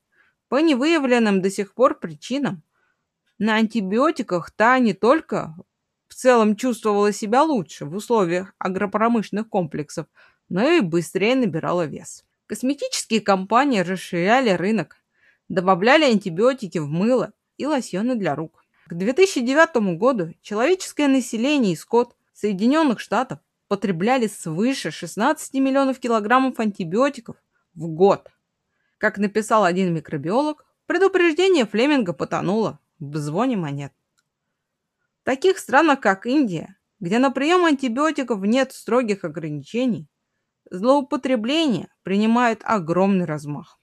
По 0.48 0.61
невыявленным 0.61 1.42
до 1.42 1.50
сих 1.50 1.74
пор 1.74 1.98
причинам 1.98 2.62
на 3.38 3.57
антибиотиках 3.57 4.50
та 4.50 4.79
не 4.79 4.94
только 4.94 5.55
в 6.09 6.14
целом 6.14 6.57
чувствовала 6.57 7.12
себя 7.12 7.42
лучше 7.42 7.85
в 7.85 7.94
условиях 7.94 8.55
агропромышленных 8.59 9.50
комплексов, 9.50 10.07
но 10.48 10.66
и 10.66 10.81
быстрее 10.81 11.35
набирала 11.35 11.85
вес. 11.85 12.24
Косметические 12.46 13.20
компании 13.20 13.81
расширяли 13.81 14.50
рынок, 14.50 14.96
добавляли 15.48 16.05
антибиотики 16.05 16.79
в 16.79 16.87
мыло 16.87 17.33
и 17.59 17.66
лосьоны 17.66 18.14
для 18.14 18.35
рук. 18.35 18.64
К 18.87 18.94
2009 18.94 19.98
году 19.98 20.33
человеческое 20.40 21.09
население 21.09 21.72
и 21.72 21.76
скот 21.76 22.16
Соединенных 22.33 23.00
Штатов 23.00 23.40
потребляли 23.68 24.26
свыше 24.26 24.90
16 24.90 25.55
миллионов 25.55 25.98
килограммов 25.98 26.59
антибиотиков 26.61 27.37
в 27.74 27.88
год. 27.88 28.31
Как 28.98 29.18
написал 29.18 29.64
один 29.64 29.92
микробиолог, 29.92 30.64
предупреждение 30.87 31.66
Флеминга 31.66 32.12
потонуло 32.12 32.81
в 32.98 33.16
звоне 33.16 33.57
монет. 33.57 33.92
В 35.20 35.24
таких 35.24 35.59
странах, 35.59 36.00
как 36.00 36.26
Индия, 36.26 36.76
где 37.00 37.18
на 37.18 37.31
прием 37.31 37.64
антибиотиков 37.64 38.40
нет 38.42 38.72
строгих 38.72 39.24
ограничений, 39.24 40.09
злоупотребление 40.70 41.88
принимает 42.02 42.61
огромный 42.64 43.24
размах. 43.24 43.81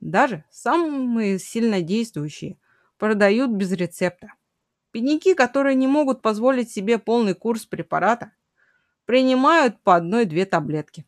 Даже 0.00 0.44
самые 0.50 1.38
сильнодействующие 1.38 2.58
продают 2.98 3.50
без 3.50 3.72
рецепта. 3.72 4.34
Бедняки, 4.92 5.34
которые 5.34 5.74
не 5.74 5.86
могут 5.86 6.20
позволить 6.22 6.70
себе 6.70 6.98
полный 6.98 7.34
курс 7.34 7.64
препарата, 7.64 8.32
принимают 9.06 9.80
по 9.82 9.96
одной-две 9.96 10.46
таблетки. 10.46 11.04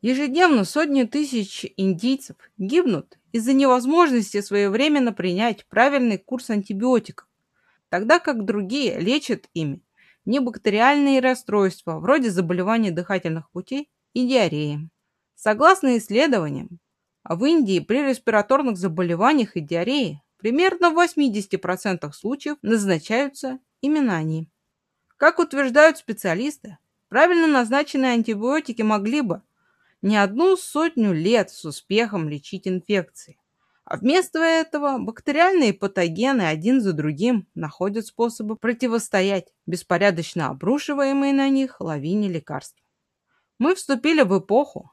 Ежедневно 0.00 0.64
сотни 0.64 1.04
тысяч 1.04 1.66
индийцев 1.76 2.36
гибнут 2.58 3.18
из-за 3.32 3.52
невозможности 3.52 4.40
своевременно 4.40 5.12
принять 5.12 5.66
правильный 5.66 6.18
курс 6.18 6.50
антибиотиков, 6.50 7.28
тогда 7.88 8.18
как 8.18 8.44
другие 8.44 8.98
лечат 9.00 9.48
ими 9.54 9.82
небактериальные 10.24 11.20
расстройства, 11.20 12.00
вроде 12.00 12.30
заболеваний 12.30 12.90
дыхательных 12.90 13.48
путей 13.50 13.88
и 14.12 14.26
диареи. 14.26 14.88
Согласно 15.36 15.98
исследованиям, 15.98 16.80
в 17.22 17.44
Индии 17.44 17.78
при 17.78 18.08
респираторных 18.08 18.76
заболеваниях 18.76 19.56
и 19.56 19.60
диарее 19.60 20.22
Примерно 20.38 20.90
в 20.90 20.98
80% 20.98 22.12
случаев 22.12 22.56
назначаются 22.62 23.58
именно 23.80 24.16
они. 24.16 24.48
Как 25.16 25.38
утверждают 25.38 25.98
специалисты, 25.98 26.78
правильно 27.08 27.46
назначенные 27.46 28.12
антибиотики 28.12 28.82
могли 28.82 29.20
бы 29.20 29.42
не 30.02 30.16
одну 30.16 30.56
сотню 30.56 31.12
лет 31.12 31.50
с 31.50 31.64
успехом 31.64 32.28
лечить 32.28 32.68
инфекции. 32.68 33.38
А 33.84 33.98
вместо 33.98 34.40
этого 34.40 34.98
бактериальные 34.98 35.72
патогены 35.72 36.42
один 36.42 36.80
за 36.80 36.92
другим 36.92 37.46
находят 37.54 38.06
способы 38.06 38.56
противостоять 38.56 39.54
беспорядочно 39.64 40.48
обрушиваемой 40.48 41.32
на 41.32 41.48
них 41.48 41.80
лавине 41.80 42.28
лекарств. 42.28 42.82
Мы 43.58 43.74
вступили 43.74 44.22
в 44.22 44.38
эпоху 44.38 44.92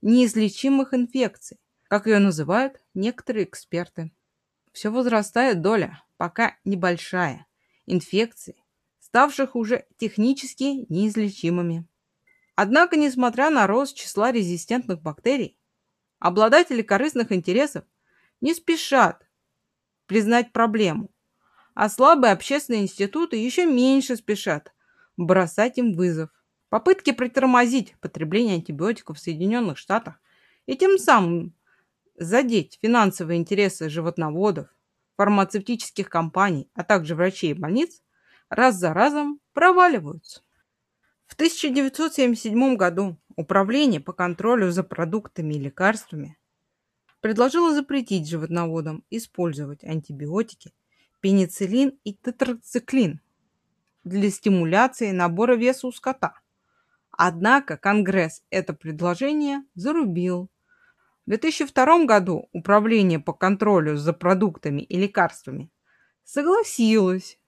неизлечимых 0.00 0.94
инфекций, 0.94 1.58
как 1.88 2.06
ее 2.06 2.18
называют 2.18 2.80
некоторые 2.94 3.44
эксперты. 3.44 4.10
Все 4.72 4.90
возрастает 4.90 5.60
доля, 5.60 6.02
пока 6.16 6.56
небольшая, 6.64 7.46
инфекций, 7.86 8.59
ставших 9.10 9.56
уже 9.56 9.86
технически 9.96 10.86
неизлечимыми. 10.88 11.84
Однако, 12.54 12.96
несмотря 12.96 13.50
на 13.50 13.66
рост 13.66 13.96
числа 13.96 14.30
резистентных 14.30 15.02
бактерий, 15.02 15.58
обладатели 16.20 16.80
корыстных 16.80 17.32
интересов 17.32 17.84
не 18.40 18.54
спешат 18.54 19.26
признать 20.06 20.52
проблему, 20.52 21.10
а 21.74 21.88
слабые 21.88 22.32
общественные 22.32 22.82
институты 22.82 23.36
еще 23.36 23.66
меньше 23.66 24.14
спешат 24.14 24.72
бросать 25.16 25.78
им 25.78 25.94
вызов. 25.94 26.30
Попытки 26.68 27.10
притормозить 27.10 27.96
потребление 28.00 28.54
антибиотиков 28.54 29.18
в 29.18 29.20
Соединенных 29.20 29.76
Штатах 29.76 30.20
и 30.66 30.76
тем 30.76 30.98
самым 30.98 31.52
задеть 32.14 32.78
финансовые 32.80 33.40
интересы 33.40 33.88
животноводов, 33.88 34.68
фармацевтических 35.16 36.08
компаний, 36.08 36.70
а 36.74 36.84
также 36.84 37.16
врачей 37.16 37.50
и 37.50 37.54
больниц, 37.54 38.02
раз 38.50 38.76
за 38.76 38.92
разом 38.92 39.40
проваливаются. 39.54 40.42
В 41.26 41.34
1977 41.34 42.76
году 42.76 43.16
Управление 43.36 44.00
по 44.00 44.12
контролю 44.12 44.70
за 44.70 44.82
продуктами 44.82 45.54
и 45.54 45.58
лекарствами 45.58 46.36
предложило 47.22 47.72
запретить 47.72 48.28
животноводам 48.28 49.02
использовать 49.08 49.82
антибиотики, 49.82 50.74
пенициллин 51.20 51.98
и 52.04 52.12
тетрациклин 52.12 53.20
для 54.04 54.30
стимуляции 54.30 55.10
набора 55.12 55.54
веса 55.54 55.86
у 55.86 55.92
скота. 55.92 56.34
Однако 57.10 57.78
Конгресс 57.78 58.42
это 58.50 58.74
предложение 58.74 59.64
зарубил 59.74 60.50
в 61.24 61.30
2002 61.30 62.04
году 62.04 62.48
Управление 62.52 63.20
по 63.20 63.32
контролю 63.32 63.96
за 63.96 64.12
продуктами 64.12 64.82
и 64.82 64.98
лекарствами 64.98 65.70
согласилось 66.24 67.39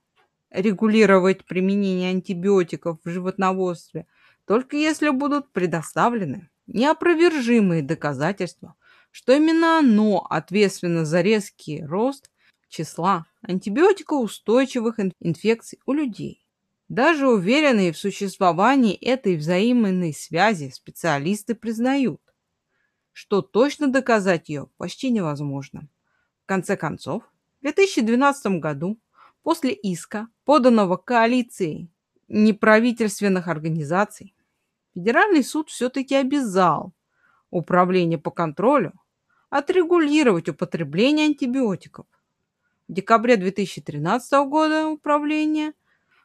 регулировать 0.52 1.44
применение 1.44 2.10
антибиотиков 2.10 2.98
в 3.02 3.08
животноводстве 3.08 4.06
только 4.44 4.77
если 4.77 5.08
будут 5.10 5.52
предоставлены 5.52 6.50
неопровержимые 6.66 7.83
доказательства, 7.83 8.74
что 9.10 9.33
именно 9.33 9.79
оно 9.79 10.27
ответственно 10.29 11.04
за 11.04 11.20
резкий 11.20 11.83
рост 11.85 12.31
числа 12.68 13.27
антибиотикоустойчивых 13.42 14.98
инфекций 15.20 15.79
у 15.87 15.92
людей. 15.92 16.46
Даже 16.88 17.29
уверенные 17.29 17.92
в 17.92 17.98
существовании 17.98 18.94
этой 18.94 19.37
взаимной 19.37 20.12
связи 20.12 20.70
специалисты 20.70 21.54
признают, 21.54 22.20
что 23.12 23.42
точно 23.42 23.88
доказать 23.88 24.48
ее 24.48 24.68
почти 24.77 25.10
невозможно. 25.10 25.88
В 26.44 26.46
конце 26.46 26.77
концов, 26.77 27.22
в 27.60 27.62
2012 27.62 28.60
году, 28.60 28.98
после 29.42 29.72
иска, 29.72 30.28
поданного 30.44 30.96
коалицией 30.96 31.90
неправительственных 32.28 33.48
организаций, 33.48 34.34
Федеральный 34.94 35.42
суд 35.44 35.70
все-таки 35.70 36.14
обязал 36.14 36.92
Управление 37.50 38.18
по 38.18 38.30
контролю 38.30 38.94
отрегулировать 39.50 40.48
употребление 40.48 41.26
антибиотиков. 41.26 42.06
В 42.88 42.92
декабре 42.94 43.36
2013 43.36 44.32
года 44.48 44.88
Управление 44.88 45.74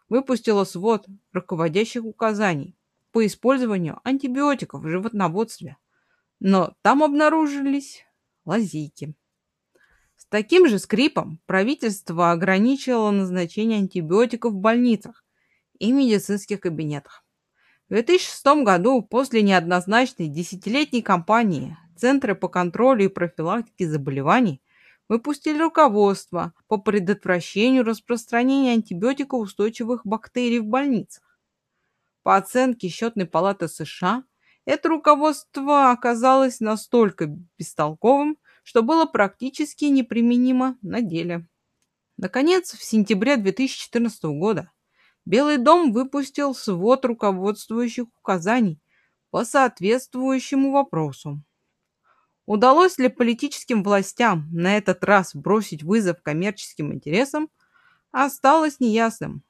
выпустило 0.07 0.63
свод 0.63 1.05
руководящих 1.33 2.05
указаний 2.05 2.77
по 3.11 3.25
использованию 3.25 3.99
антибиотиков 4.05 4.81
в 4.81 4.87
животноводстве, 4.87 5.75
но 6.39 6.73
там 6.81 7.03
обнаружились 7.03 8.05
лазейки. 8.45 9.13
Таким 10.29 10.67
же 10.67 10.77
скрипом 10.77 11.39
правительство 11.45 12.31
ограничило 12.31 13.11
назначение 13.11 13.79
антибиотиков 13.79 14.53
в 14.53 14.57
больницах 14.57 15.23
и 15.79 15.91
медицинских 15.91 16.59
кабинетах. 16.59 17.23
В 17.87 17.93
2006 17.93 18.45
году, 18.63 19.01
после 19.01 19.41
неоднозначной 19.41 20.27
десятилетней 20.27 21.01
кампании, 21.01 21.77
Центры 21.97 22.35
по 22.35 22.47
контролю 22.47 23.05
и 23.05 23.07
профилактике 23.07 23.89
заболеваний 23.89 24.61
выпустили 25.09 25.59
руководство 25.59 26.53
по 26.67 26.77
предотвращению 26.77 27.83
распространения 27.83 28.73
антибиотикоустойчивых 28.73 30.01
бактерий 30.05 30.59
в 30.59 30.65
больницах. 30.65 31.39
По 32.21 32.35
оценке 32.35 32.89
Счетной 32.89 33.25
палаты 33.25 33.67
США, 33.67 34.23
это 34.65 34.89
руководство 34.89 35.91
оказалось 35.91 36.59
настолько 36.59 37.25
бестолковым, 37.57 38.37
что 38.67 38.83
было 38.83 39.05
практически 39.05 39.85
неприменимо 39.85 40.77
на 40.81 41.01
деле. 41.01 41.47
Наконец, 42.17 42.73
в 42.73 42.83
сентябре 42.83 43.37
2014 43.37 44.25
года 44.25 44.69
Белый 45.23 45.55
дом 45.55 45.93
выпустил 45.93 46.53
свод 46.53 47.05
руководствующих 47.05 48.07
указаний 48.19 48.81
по 49.29 49.45
соответствующему 49.45 50.73
вопросу. 50.73 51.41
Удалось 52.45 52.97
ли 52.97 53.07
политическим 53.07 53.83
властям 53.83 54.49
на 54.51 54.75
этот 54.75 55.01
раз 55.05 55.33
бросить 55.33 55.81
вызов 55.81 56.21
коммерческим 56.21 56.93
интересам, 56.93 57.49
осталось 58.11 58.81
неясным. 58.81 59.43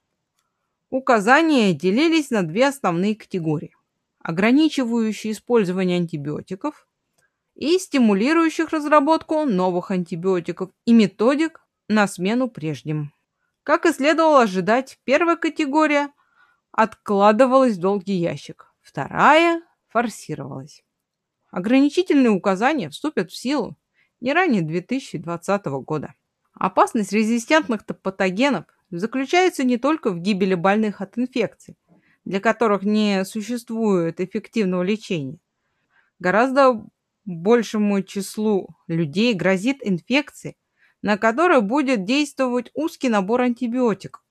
Указания 0.92 1.74
делились 1.74 2.30
на 2.30 2.44
две 2.44 2.68
основные 2.68 3.16
категории– 3.16 3.76
ограничивающие 4.20 5.34
использование 5.34 5.98
антибиотиков 5.98 6.87
и 7.58 7.80
стимулирующих 7.80 8.70
разработку 8.70 9.46
новых 9.46 9.90
антибиотиков 9.90 10.70
и 10.86 10.94
методик 10.94 11.62
на 11.88 12.08
смену 12.08 12.50
прежним. 12.50 13.12
Как 13.64 13.86
и 13.86 13.92
следовало 13.92 14.44
ожидать, 14.44 15.00
первая 15.04 15.36
категория 15.36 16.12
откладывалась 16.72 17.78
в 17.78 17.82
долгий 17.82 18.14
ящик, 18.14 18.72
вторая 18.82 19.64
форсировалась. 19.88 20.84
Ограничительные 21.50 22.30
указания 22.30 22.92
вступят 22.92 23.32
в 23.32 23.36
силу 23.36 23.76
не 24.22 24.34
ранее 24.34 24.62
2020 24.62 25.66
года. 25.66 26.14
Опасность 26.54 27.12
резистентных 27.12 27.86
патогенов 27.86 28.66
заключается 28.92 29.64
не 29.64 29.78
только 29.78 30.12
в 30.12 30.20
гибели 30.20 30.54
больных 30.54 31.02
от 31.02 31.18
инфекций, 31.18 31.76
для 32.24 32.40
которых 32.40 32.84
не 32.84 33.26
существует 33.26 34.20
эффективного 34.20 34.84
лечения. 34.84 35.40
Гораздо 36.20 36.86
большему 37.28 38.02
числу 38.02 38.70
людей 38.88 39.34
грозит 39.34 39.80
инфекция, 39.82 40.56
на 41.02 41.18
которые 41.18 41.62
будет 41.62 42.06
действовать 42.06 42.72
узкий 42.74 43.10
набор 43.10 43.42
антибиотиков. 43.42 44.24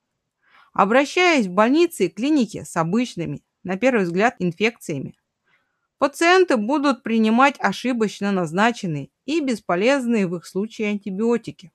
Обращаясь 0.72 1.46
в 1.46 1.52
больницы 1.52 2.06
и 2.06 2.08
клиники 2.08 2.64
с 2.64 2.76
обычными, 2.76 3.42
на 3.62 3.76
первый 3.76 4.04
взгляд, 4.04 4.36
инфекциями, 4.38 5.14
пациенты 5.98 6.56
будут 6.56 7.02
принимать 7.02 7.56
ошибочно 7.58 8.32
назначенные 8.32 9.10
и 9.26 9.40
бесполезные 9.40 10.26
в 10.26 10.36
их 10.36 10.46
случае 10.46 10.88
антибиотики. 10.88 11.72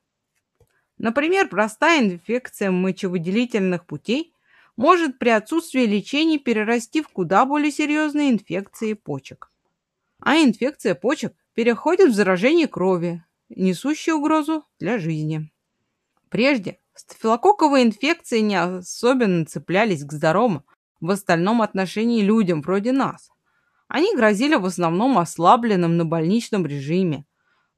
Например, 0.98 1.48
простая 1.48 2.04
инфекция 2.04 2.72
мочевыделительных 2.72 3.86
путей 3.86 4.34
может 4.76 5.20
при 5.20 5.30
отсутствии 5.30 5.86
лечения 5.86 6.40
перерасти 6.40 7.02
в 7.02 7.10
куда 7.10 7.46
более 7.46 7.72
серьезные 7.72 8.32
инфекции 8.32 8.94
почек. 8.94 9.51
А 10.22 10.38
инфекция 10.38 10.94
почек 10.94 11.34
переходит 11.56 12.12
в 12.12 12.16
заражение 12.16 12.68
крови, 12.68 13.24
несущие 13.50 14.14
угрозу 14.16 14.64
для 14.80 15.00
жизни. 15.00 15.52
Прежде 16.30 16.80
стафилококковые 16.94 17.86
инфекции 17.86 18.40
не 18.40 18.56
особенно 18.56 19.46
цеплялись 19.46 20.06
к 20.06 20.14
здоровым 20.14 20.64
в 21.00 21.10
остальном 21.10 21.64
отношении 21.64 22.22
людям 22.22 22.62
вроде 22.62 22.92
нас. 22.92 23.32
Они 23.88 24.16
грозили 24.16 24.56
в 24.56 24.66
основном 24.66 25.18
ослабленным 25.18 25.98
на 25.98 26.06
больничном 26.06 26.68
режиме, 26.68 27.26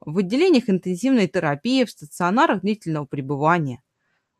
в 0.00 0.18
отделениях 0.18 0.68
интенсивной 0.68 1.26
терапии, 1.26 1.84
в 1.84 1.90
стационарах 1.90 2.60
длительного 2.60 3.06
пребывания. 3.06 3.82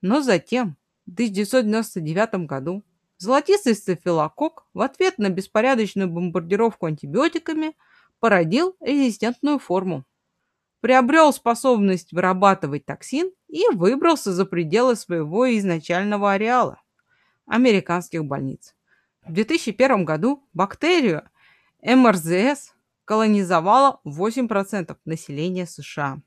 Но 0.02 0.20
затем, 0.20 0.76
в 1.06 1.12
1999 1.14 2.46
году, 2.46 2.84
золотистый 3.16 3.74
стафилококк 3.74 4.66
в 4.74 4.82
ответ 4.82 5.16
на 5.16 5.30
беспорядочную 5.30 6.08
бомбардировку 6.08 6.86
антибиотиками 6.86 7.74
породил 8.20 8.76
резистентную 8.80 9.58
форму 9.58 10.04
приобрел 10.84 11.32
способность 11.32 12.12
вырабатывать 12.12 12.84
токсин 12.84 13.32
и 13.48 13.64
выбрался 13.72 14.34
за 14.34 14.44
пределы 14.44 14.96
своего 14.96 15.50
изначального 15.56 16.32
ареала– 16.32 16.82
американских 17.46 18.26
больниц. 18.26 18.74
В 19.24 19.32
2001 19.32 20.04
году 20.04 20.46
бактерию 20.52 21.22
МРЗС 21.82 22.74
колонизовала 23.06 24.00
8% 24.04 24.94
населения 25.06 25.66
США. 25.66 26.20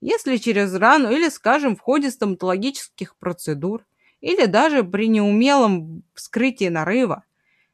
Если 0.00 0.38
через 0.38 0.74
рану 0.74 1.10
или, 1.12 1.28
скажем, 1.28 1.76
в 1.76 1.80
ходе 1.80 2.10
стоматологических 2.10 3.16
процедур 3.18 3.86
или 4.20 4.46
даже 4.46 4.82
при 4.82 5.06
неумелом 5.06 6.02
вскрытии 6.14 6.68
нарыва 6.68 7.22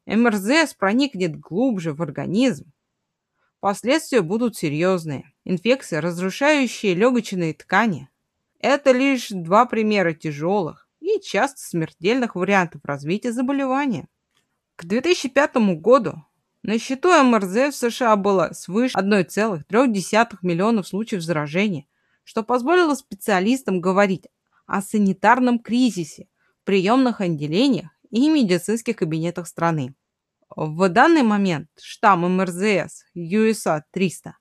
МРЗС 0.04 0.74
проникнет 0.74 1.40
глубже 1.40 1.94
в 1.94 2.02
организм, 2.02 2.70
Последствия 3.60 4.20
будут 4.20 4.56
серьезные. 4.56 5.32
Инфекция, 5.44 6.00
разрушающая 6.00 6.94
легочные 6.94 7.54
ткани. 7.54 8.08
Это 8.60 8.92
лишь 8.92 9.28
два 9.30 9.66
примера 9.66 10.12
тяжелых 10.12 10.88
и 11.00 11.20
часто 11.20 11.60
смертельных 11.60 12.34
вариантов 12.34 12.84
развития 12.84 13.32
заболевания. 13.32 14.08
К 14.76 14.84
2005 14.84 15.56
году 15.78 16.24
на 16.62 16.78
счету 16.78 17.10
МРЗ 17.10 17.72
в 17.72 17.72
США 17.72 18.16
было 18.16 18.50
свыше 18.52 18.96
1,3 18.96 20.38
миллионов 20.42 20.88
случаев 20.88 21.22
заражения, 21.22 21.86
что 22.24 22.42
позволило 22.42 22.94
специалистам 22.94 23.80
говорить 23.80 24.26
о 24.66 24.82
санитарном 24.82 25.60
кризисе 25.60 26.28
в 26.60 26.66
приемных 26.66 27.20
отделениях 27.20 27.90
и 28.10 28.28
медицинских 28.28 28.96
кабинетах 28.96 29.46
страны. 29.46 29.94
В 30.54 30.88
данный 30.88 31.22
момент 31.22 31.68
штамм 31.80 32.36
МРЗС 32.36 33.04
USA-300, 33.16 34.32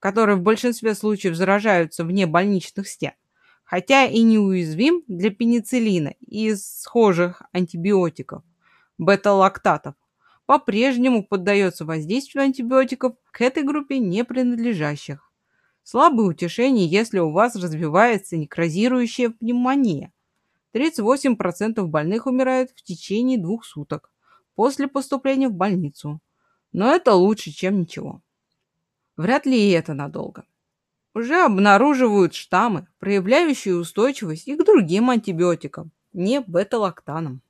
который 0.00 0.34
в 0.34 0.42
большинстве 0.42 0.94
случаев 0.94 1.36
заражаются 1.36 2.04
вне 2.04 2.26
больничных 2.26 2.88
стен, 2.88 3.12
хотя 3.62 4.04
и 4.04 4.22
неуязвим 4.22 5.04
для 5.06 5.30
пенициллина 5.30 6.14
и 6.20 6.54
схожих 6.56 7.42
антибиотиков, 7.52 8.42
бета-лактатов, 8.98 9.94
по-прежнему 10.46 11.24
поддается 11.24 11.84
воздействию 11.84 12.44
антибиотиков 12.44 13.14
к 13.30 13.40
этой 13.40 13.62
группе 13.62 14.00
не 14.00 14.24
принадлежащих. 14.24 15.32
Слабое 15.84 16.26
утешение, 16.26 16.86
если 16.86 17.20
у 17.20 17.30
вас 17.30 17.54
развивается 17.56 18.36
некрозирующая 18.36 19.30
пневмония. 19.30 20.12
38% 20.74 21.80
больных 21.86 22.26
умирают 22.26 22.70
в 22.72 22.82
течение 22.82 23.38
двух 23.38 23.64
суток 23.64 24.10
после 24.54 24.88
поступления 24.88 25.48
в 25.48 25.54
больницу. 25.54 26.20
Но 26.72 26.94
это 26.94 27.14
лучше, 27.14 27.50
чем 27.50 27.80
ничего. 27.80 28.22
Вряд 29.16 29.46
ли 29.46 29.56
и 29.56 29.70
это 29.70 29.94
надолго. 29.94 30.44
Уже 31.14 31.44
обнаруживают 31.44 32.34
штаммы, 32.34 32.88
проявляющие 32.98 33.76
устойчивость 33.76 34.48
и 34.48 34.56
к 34.56 34.64
другим 34.64 35.10
антибиотикам, 35.10 35.92
не 36.12 36.40
бета-лактанам. 36.40 37.40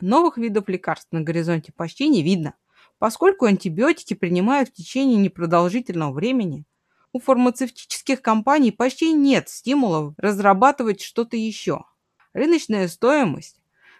Новых 0.00 0.36
видов 0.36 0.68
лекарств 0.68 1.08
на 1.10 1.22
горизонте 1.22 1.72
почти 1.72 2.08
не 2.08 2.22
видно, 2.22 2.54
поскольку 2.98 3.46
антибиотики 3.46 4.12
принимают 4.14 4.68
в 4.68 4.74
течение 4.74 5.16
непродолжительного 5.16 6.12
времени. 6.12 6.64
У 7.12 7.20
фармацевтических 7.20 8.20
компаний 8.20 8.70
почти 8.70 9.12
нет 9.12 9.48
стимулов 9.48 10.12
разрабатывать 10.18 11.00
что-то 11.00 11.38
еще. 11.38 11.84
Рыночная 12.34 12.86
стоимость 12.88 13.58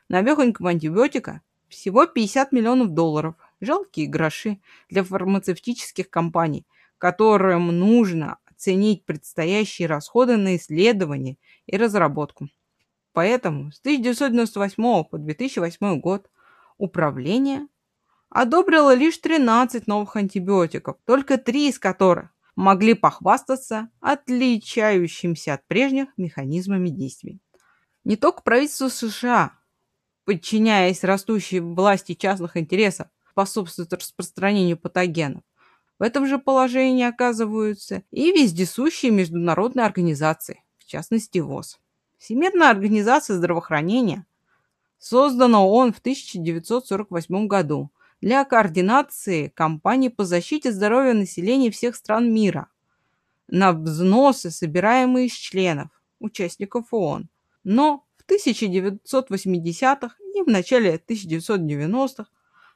навехонького 0.08 0.70
антибиотика 0.70 1.40
всего 1.68 2.06
50 2.06 2.52
миллионов 2.52 2.90
долларов. 2.90 3.34
Жалкие 3.60 4.06
гроши 4.06 4.60
для 4.88 5.02
фармацевтических 5.04 6.10
компаний, 6.10 6.66
которым 6.98 7.68
нужно 7.78 8.38
оценить 8.44 9.04
предстоящие 9.04 9.88
расходы 9.88 10.36
на 10.36 10.56
исследования 10.56 11.36
и 11.66 11.76
разработку. 11.76 12.48
Поэтому 13.12 13.72
с 13.72 13.80
1998 13.80 15.04
по 15.04 15.18
2008 15.18 16.00
год 16.00 16.30
управление 16.76 17.66
одобрило 18.30 18.94
лишь 18.94 19.18
13 19.18 19.86
новых 19.86 20.16
антибиотиков, 20.16 20.96
только 21.04 21.38
три 21.38 21.68
из 21.68 21.78
которых 21.78 22.30
могли 22.54 22.94
похвастаться 22.94 23.88
отличающимся 24.00 25.54
от 25.54 25.66
прежних 25.66 26.08
механизмами 26.16 26.88
действий. 26.88 27.40
Не 28.04 28.16
только 28.16 28.42
правительство 28.42 28.88
США, 28.88 29.52
подчиняясь 30.28 31.04
растущей 31.04 31.58
власти 31.58 32.12
частных 32.12 32.58
интересов, 32.58 33.06
способствуют 33.30 33.94
распространению 33.94 34.76
патогенов, 34.76 35.42
в 35.98 36.02
этом 36.02 36.26
же 36.26 36.36
положении 36.36 37.06
оказываются 37.06 38.02
и 38.10 38.30
вездесущие 38.32 39.10
международные 39.10 39.86
организации, 39.86 40.62
в 40.76 40.84
частности 40.84 41.38
ВОЗ. 41.38 41.80
Всемирная 42.18 42.68
организация 42.68 43.36
здравоохранения 43.36 44.26
создана 44.98 45.64
ООН 45.64 45.94
в 45.94 45.98
1948 46.00 47.46
году 47.46 47.90
для 48.20 48.44
координации 48.44 49.48
кампаний 49.48 50.10
по 50.10 50.26
защите 50.26 50.72
здоровья 50.72 51.14
населения 51.14 51.70
всех 51.70 51.96
стран 51.96 52.30
мира 52.30 52.68
на 53.46 53.72
взносы, 53.72 54.50
собираемые 54.50 55.28
из 55.28 55.32
членов, 55.32 55.88
участников 56.20 56.92
ООН. 56.92 57.30
Но 57.64 58.04
1980-х 58.28 60.16
и 60.34 60.42
в 60.42 60.46
начале 60.46 60.96
1990-х 60.96 62.26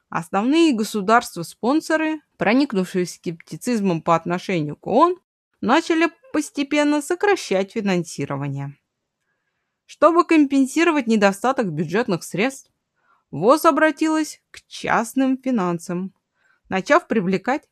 основные 0.09 0.73
государства-спонсоры, 0.73 2.21
проникнувшие 2.37 3.05
скептицизмом 3.05 4.01
по 4.01 4.15
отношению 4.15 4.75
к 4.75 4.87
ООН, 4.87 5.17
начали 5.61 6.11
постепенно 6.31 7.01
сокращать 7.01 7.71
финансирование. 7.71 8.77
Чтобы 9.85 10.25
компенсировать 10.25 11.07
недостаток 11.07 11.71
бюджетных 11.71 12.23
средств, 12.23 12.71
ВОЗ 13.31 13.65
обратилась 13.65 14.41
к 14.51 14.61
частным 14.67 15.37
финансам, 15.37 16.13
начав 16.69 17.07
привлекать 17.07 17.69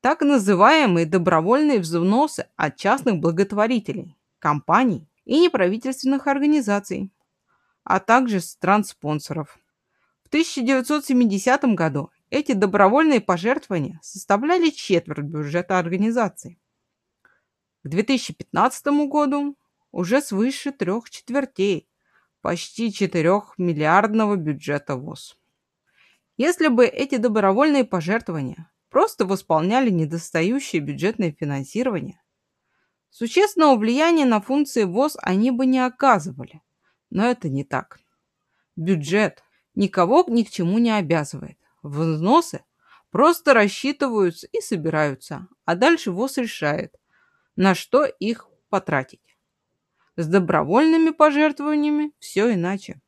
так 0.00 0.22
называемые 0.22 1.06
добровольные 1.06 1.78
взносы 1.78 2.48
от 2.56 2.76
частных 2.76 3.16
благотворителей, 3.16 4.16
компаний 4.38 5.09
и 5.30 5.38
неправительственных 5.38 6.26
организаций, 6.26 7.12
а 7.84 8.00
также 8.00 8.40
стран-спонсоров. 8.40 9.60
В 10.24 10.26
1970 10.26 11.62
году 11.76 12.10
эти 12.30 12.50
добровольные 12.50 13.20
пожертвования 13.20 14.00
составляли 14.02 14.70
четверть 14.70 15.24
бюджета 15.24 15.78
организации. 15.78 16.58
К 17.84 17.88
2015 17.88 18.86
году 19.08 19.56
уже 19.92 20.20
свыше 20.20 20.72
трех 20.72 21.08
четвертей 21.08 21.88
почти 22.40 22.92
4 22.92 23.40
миллиардного 23.56 24.34
бюджета 24.34 24.96
ВОЗ. 24.96 25.38
Если 26.38 26.66
бы 26.66 26.86
эти 26.86 27.18
добровольные 27.18 27.84
пожертвования 27.84 28.68
просто 28.88 29.26
восполняли 29.26 29.90
недостающее 29.90 30.82
бюджетное 30.82 31.30
финансирование, 31.30 32.20
существенного 33.10 33.76
влияния 33.76 34.24
на 34.24 34.40
функции 34.40 34.84
ВОЗ 34.84 35.16
они 35.20 35.50
бы 35.50 35.66
не 35.66 35.84
оказывали. 35.84 36.62
Но 37.10 37.26
это 37.26 37.48
не 37.48 37.64
так. 37.64 38.00
Бюджет 38.76 39.42
никого 39.74 40.24
ни 40.28 40.42
к 40.42 40.50
чему 40.50 40.78
не 40.78 40.90
обязывает. 40.90 41.58
Взносы 41.82 42.64
просто 43.10 43.54
рассчитываются 43.54 44.46
и 44.52 44.60
собираются, 44.60 45.48
а 45.64 45.74
дальше 45.74 46.10
ВОЗ 46.10 46.38
решает, 46.38 46.94
на 47.56 47.74
что 47.74 48.04
их 48.04 48.48
потратить. 48.68 49.36
С 50.16 50.26
добровольными 50.26 51.10
пожертвованиями 51.10 52.12
все 52.18 52.54
иначе. 52.54 53.00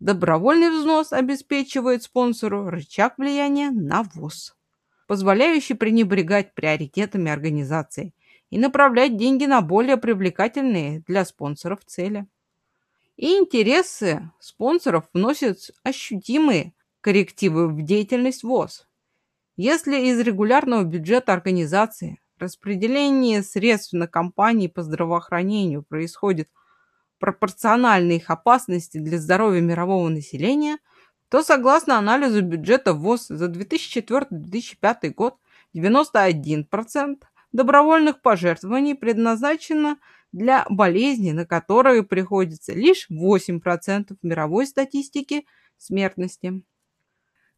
Добровольный 0.00 0.70
взнос 0.70 1.12
обеспечивает 1.12 2.04
спонсору 2.04 2.70
рычаг 2.70 3.18
влияния 3.18 3.70
на 3.70 4.02
ВОЗ, 4.02 4.56
позволяющий 5.06 5.74
пренебрегать 5.74 6.54
приоритетами 6.54 7.30
организации 7.30 8.14
и 8.50 8.58
направлять 8.58 9.16
деньги 9.16 9.44
на 9.44 9.60
более 9.60 9.96
привлекательные 9.96 11.00
для 11.06 11.24
спонсоров 11.24 11.84
цели. 11.84 12.26
И 13.16 13.36
интересы 13.36 14.30
спонсоров 14.38 15.08
вносят 15.12 15.58
ощутимые 15.82 16.74
коррективы 17.00 17.68
в 17.68 17.82
деятельность 17.82 18.44
ВОЗ. 18.44 18.86
Если 19.56 20.06
из 20.06 20.20
регулярного 20.20 20.84
бюджета 20.84 21.32
организации 21.32 22.20
Распределение 22.38 23.42
средств 23.42 23.92
на 23.94 24.06
компании 24.06 24.68
по 24.68 24.82
здравоохранению 24.82 25.82
происходит 25.82 26.48
пропорционально 27.18 28.12
их 28.12 28.30
опасности 28.30 28.98
для 28.98 29.18
здоровья 29.18 29.60
мирового 29.60 30.08
населения, 30.08 30.78
то 31.30 31.42
согласно 31.42 31.98
анализу 31.98 32.42
бюджета 32.42 32.94
ВОЗ 32.94 33.26
за 33.28 33.46
2004-2005 33.46 35.10
год 35.14 35.36
91% 35.74 37.16
добровольных 37.52 38.20
пожертвований 38.20 38.94
предназначено 38.94 39.98
для 40.32 40.66
болезней, 40.68 41.32
на 41.32 41.46
которые 41.46 42.02
приходится 42.02 42.72
лишь 42.74 43.08
8% 43.10 44.16
мировой 44.22 44.66
статистики 44.66 45.46
смертности. 45.76 46.62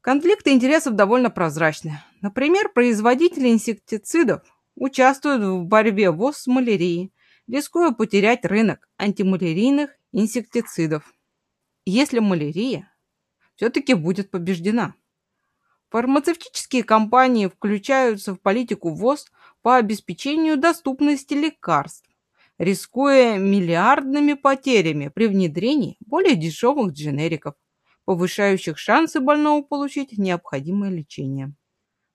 Конфликты 0.01 0.51
интересов 0.53 0.95
довольно 0.95 1.31
прозрачны. 1.31 2.01
Например, 2.23 2.71
производители 2.71 3.51
инсектицидов 3.51 4.43
участвуют 4.75 5.43
в 5.43 5.65
борьбе 5.65 6.11
ВОЗ 6.11 6.39
с 6.39 6.47
малярией, 6.47 7.13
рискуя 7.47 7.91
потерять 7.91 8.45
рынок 8.45 8.89
антималярийных 8.99 9.91
инсектицидов. 10.13 11.13
Если 11.85 12.19
малярия 12.19 12.91
все-таки 13.57 13.93
будет 13.93 14.31
побеждена. 14.31 14.95
Фармацевтические 15.91 16.83
компании 16.83 17.47
включаются 17.49 18.35
в 18.35 18.41
политику 18.41 18.95
ВОЗ 18.95 19.27
по 19.63 19.77
обеспечению 19.77 20.57
доступности 20.57 21.35
лекарств, 21.35 22.09
рискуя 22.59 23.39
миллиардными 23.39 24.35
потерями 24.35 25.09
при 25.09 25.27
внедрении 25.27 25.97
более 26.01 26.37
дешевых 26.37 26.93
дженериков, 26.93 27.55
повышающих 28.05 28.79
шансы 28.79 29.21
больного 29.21 29.63
получить 29.63 30.19
необходимое 30.19 30.91
лечение. 30.91 31.53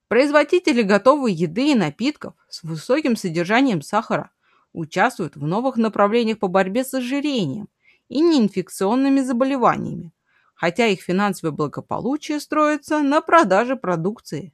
Производители 0.08 0.82
готовой 0.82 1.32
еды 1.32 1.72
и 1.72 1.74
напитков 1.74 2.34
с 2.48 2.62
высоким 2.62 3.16
содержанием 3.16 3.82
сахара 3.82 4.30
участвуют 4.72 5.36
в 5.36 5.46
новых 5.46 5.76
направлениях 5.76 6.38
по 6.38 6.48
борьбе 6.48 6.84
с 6.84 6.94
ожирением 6.94 7.68
и 8.08 8.20
неинфекционными 8.20 9.20
заболеваниями, 9.20 10.12
хотя 10.54 10.86
их 10.86 11.00
финансовое 11.00 11.52
благополучие 11.52 12.38
строится 12.38 13.02
на 13.02 13.20
продаже 13.20 13.74
продукции, 13.74 14.52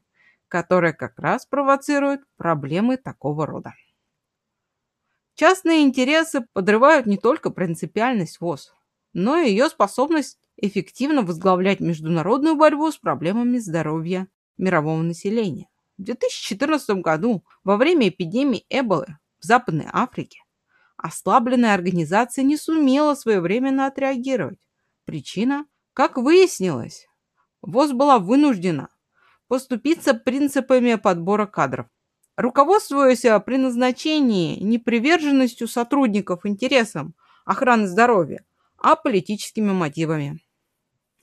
которая 0.53 0.93
как 0.93 1.19
раз 1.19 1.47
провоцирует 1.47 2.21
проблемы 2.37 2.99
такого 2.99 3.47
рода. 3.47 3.73
Частные 5.35 5.81
интересы 5.81 6.47
подрывают 6.53 7.07
не 7.07 7.17
только 7.17 7.49
принципиальность 7.49 8.39
ВОЗ, 8.39 8.75
но 9.15 9.39
и 9.39 9.49
ее 9.49 9.71
способность 9.71 10.39
эффективно 10.59 11.23
возглавлять 11.23 11.81
международную 11.81 12.55
борьбу 12.55 12.93
с 12.93 12.99
проблемами 12.99 13.57
здоровья 13.57 14.29
мирового 14.59 15.01
населения. 15.01 15.71
В 15.97 16.03
2014 16.03 17.01
году, 17.01 17.43
во 17.65 17.79
время 17.79 18.11
эпидемии 18.11 18.67
Эболы 18.69 19.17
в 19.41 19.47
Западной 19.47 19.87
Африке, 19.91 20.41
ослабленная 20.99 21.73
организация 21.73 22.45
не 22.45 22.59
сумела 22.59 23.15
своевременно 23.15 23.87
отреагировать. 23.87 24.59
Причина, 25.07 25.65
как 25.95 26.19
выяснилось, 26.19 27.07
ВОЗ 27.63 27.93
была 27.93 28.19
вынуждена 28.19 28.91
поступиться 29.53 30.15
принципами 30.15 30.95
подбора 30.95 31.45
кадров. 31.45 31.87
Руководствуясь 32.39 33.27
при 33.45 33.59
назначении 33.59 34.59
не 34.59 34.79
приверженностью 34.79 35.69
сотрудников 35.69 36.47
интересам 36.47 37.15
охраны 37.45 37.87
здоровья, 37.87 38.47
а 38.79 38.97
политическими 38.97 39.71
мотивами. 39.71 40.41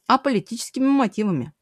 А 0.06 0.20
политическими 0.20 0.86
мотивами. 0.86 1.54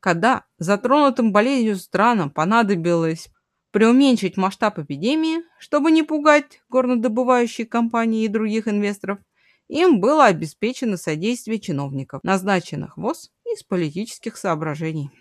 Когда 0.00 0.42
затронутым 0.58 1.30
болезнью 1.30 1.76
странам 1.76 2.32
понадобилось 2.32 3.28
преуменьшить 3.70 4.36
масштаб 4.36 4.80
эпидемии, 4.80 5.44
чтобы 5.60 5.92
не 5.92 6.02
пугать 6.02 6.62
горнодобывающие 6.68 7.64
компании 7.64 8.24
и 8.24 8.28
других 8.28 8.66
инвесторов, 8.66 9.20
им 9.68 10.00
было 10.00 10.24
обеспечено 10.24 10.96
содействие 10.96 11.60
чиновников, 11.60 12.24
назначенных 12.24 12.96
ВОЗ 12.96 13.30
из 13.44 13.62
политических 13.62 14.36
соображений. 14.36 15.12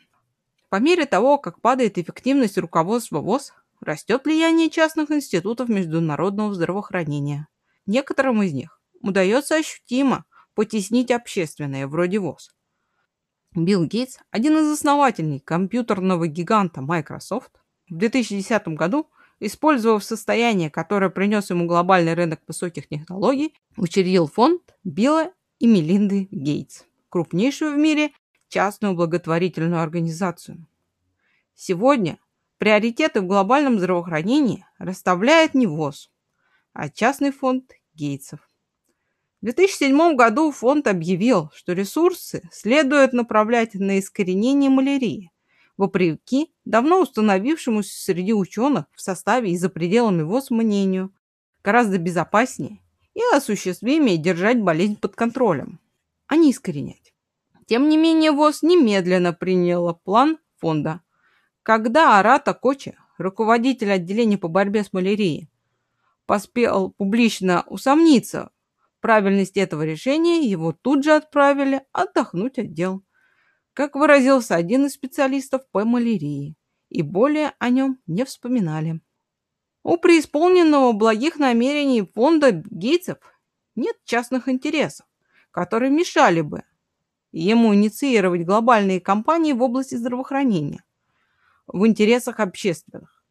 По 0.72 0.80
мере 0.80 1.06
того, 1.06 1.38
как 1.38 1.60
падает 1.60 1.98
эффективность 1.98 2.58
руководства 2.58 3.20
ВОЗ, 3.20 3.52
растет 3.82 4.24
влияние 4.24 4.70
частных 4.70 5.12
институтов 5.12 5.68
международного 5.68 6.54
здравоохранения. 6.54 7.50
Некоторым 7.86 8.42
из 8.42 8.54
них 8.54 8.80
удается 9.02 9.58
ощутимо 9.58 10.24
потеснить 10.56 11.12
общественное, 11.12 11.88
вроде 11.88 12.20
ВОЗ, 12.20 12.56
Билл 13.54 13.84
Гейтс, 13.84 14.20
один 14.30 14.60
из 14.60 14.72
основателей 14.72 15.42
компьютерного 15.42 16.28
гиганта 16.28 16.82
Microsoft, 16.82 17.52
в 17.90 17.98
2010 17.98 18.70
году, 18.70 19.10
использовав 19.42 20.06
состояние, 20.06 20.70
которое 20.70 21.10
принес 21.10 21.50
ему 21.50 21.66
глобальный 21.66 22.14
рынок 22.14 22.40
высоких 22.48 22.88
технологий, 22.88 23.54
учредил 23.76 24.28
фонд 24.28 24.62
Билла 24.86 25.34
и 25.60 25.68
Мелинды 25.68 26.30
Гейтс, 26.32 26.86
крупнейшую 27.10 27.76
в 27.76 27.78
мире 27.78 28.12
частную 28.52 28.96
благотворительную 28.96 29.82
организацию. 29.82 30.68
Сегодня 31.56 32.20
приоритеты 32.58 33.22
в 33.22 33.26
глобальном 33.26 33.80
здравоохранении 33.80 34.66
расставляет 34.78 35.54
не 35.54 35.66
ВОЗ, 35.68 36.12
а 36.74 36.90
частный 36.90 37.32
фонд 37.32 37.72
Гейтсов. 37.96 38.42
В 39.42 39.46
2007 39.46 40.16
году 40.16 40.52
фонд 40.52 40.88
объявил, 40.88 41.50
что 41.56 41.74
ресурсы 41.74 42.48
следует 42.52 43.14
направлять 43.14 43.74
на 43.74 44.00
искоренение 44.00 44.70
малярии, 44.70 45.32
вопреки 45.78 46.54
давно 46.66 47.02
установившемуся 47.02 48.04
среди 48.04 48.34
ученых 48.34 48.86
в 48.94 49.02
составе 49.02 49.52
и 49.52 49.58
за 49.58 49.70
пределами 49.70 50.24
ВОЗ 50.24 50.52
мнению, 50.52 51.16
гораздо 51.64 51.98
безопаснее 51.98 52.82
и 53.14 53.22
осуществимее 53.34 54.18
держать 54.18 54.62
болезнь 54.62 54.98
под 54.98 55.16
контролем, 55.16 55.80
а 56.28 56.36
не 56.36 56.52
искоренять. 56.52 57.01
Тем 57.72 57.88
не 57.88 57.96
менее, 57.96 58.34
ВОЗ 58.34 58.64
немедленно 58.64 59.32
приняла 59.32 59.94
план 59.94 60.40
фонда. 60.58 61.00
Когда 61.64 62.20
Арата 62.20 62.54
Кочи, 62.54 62.98
руководитель 63.18 63.94
отделения 63.94 64.38
по 64.38 64.50
борьбе 64.50 64.84
с 64.84 64.92
малярией, 64.92 65.50
поспел 66.26 66.92
публично 66.92 67.64
усомниться 67.68 68.52
в 68.76 69.02
правильности 69.02 69.60
этого 69.60 69.86
решения, 69.86 70.42
его 70.42 70.74
тут 70.74 71.06
же 71.06 71.14
отправили 71.14 71.84
отдохнуть 71.94 72.60
от 72.60 72.74
дел. 72.74 73.06
Как 73.72 73.96
выразился 73.96 74.56
один 74.56 74.88
из 74.88 74.96
специалистов 74.96 75.62
по 75.72 75.86
малярии, 75.86 76.58
и 76.90 77.02
более 77.02 77.54
о 77.58 77.70
нем 77.70 78.00
не 78.06 78.26
вспоминали. 78.26 79.00
У 79.84 79.96
преисполненного 79.96 80.92
благих 80.92 81.38
намерений 81.38 82.02
фонда 82.02 82.52
Гейтсов 82.52 83.20
нет 83.76 83.96
частных 84.04 84.50
интересов, 84.50 85.08
которые 85.52 85.90
мешали 85.90 86.42
бы 86.42 86.66
ему 87.32 87.74
инициировать 87.74 88.46
глобальные 88.46 89.00
кампании 89.00 89.54
в 89.54 89.62
области 89.62 89.96
здравоохранения 89.96 90.84
в 91.68 91.86
интересах 91.88 92.40
общественных. 92.40 93.24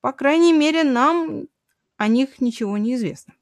По 0.00 0.12
крайней 0.12 0.52
мере, 0.52 0.84
нам 0.84 1.48
о 1.96 2.08
них 2.08 2.40
ничего 2.40 2.78
не 2.78 2.94
известно. 2.94 3.34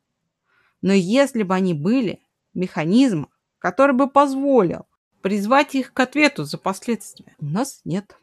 Но 0.80 0.92
если 0.92 1.42
бы 1.42 1.55
они 1.55 1.74
были, 1.74 2.20
механизм, 2.55 3.28
который 3.59 3.94
бы 3.94 4.09
позволил 4.09 4.86
призвать 5.22 5.74
их 5.76 5.92
к 5.92 6.00
ответу 6.00 6.44
за 6.44 6.59
последствия, 6.59 7.36
у 7.38 7.46
нас 7.46 7.80
нет. 7.84 8.16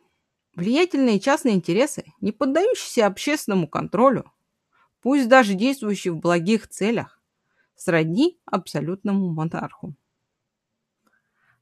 Влиятельные 0.55 1.19
частные 1.19 1.55
интересы, 1.55 2.03
не 2.19 2.33
поддающиеся 2.33 3.07
общественному 3.07 3.67
контролю, 3.67 4.29
пусть 5.01 5.29
даже 5.29 5.53
действующие 5.53 6.13
в 6.13 6.19
благих 6.19 6.67
целях, 6.67 7.21
сродни 7.75 8.37
абсолютному 8.45 9.31
монарху. 9.31 9.95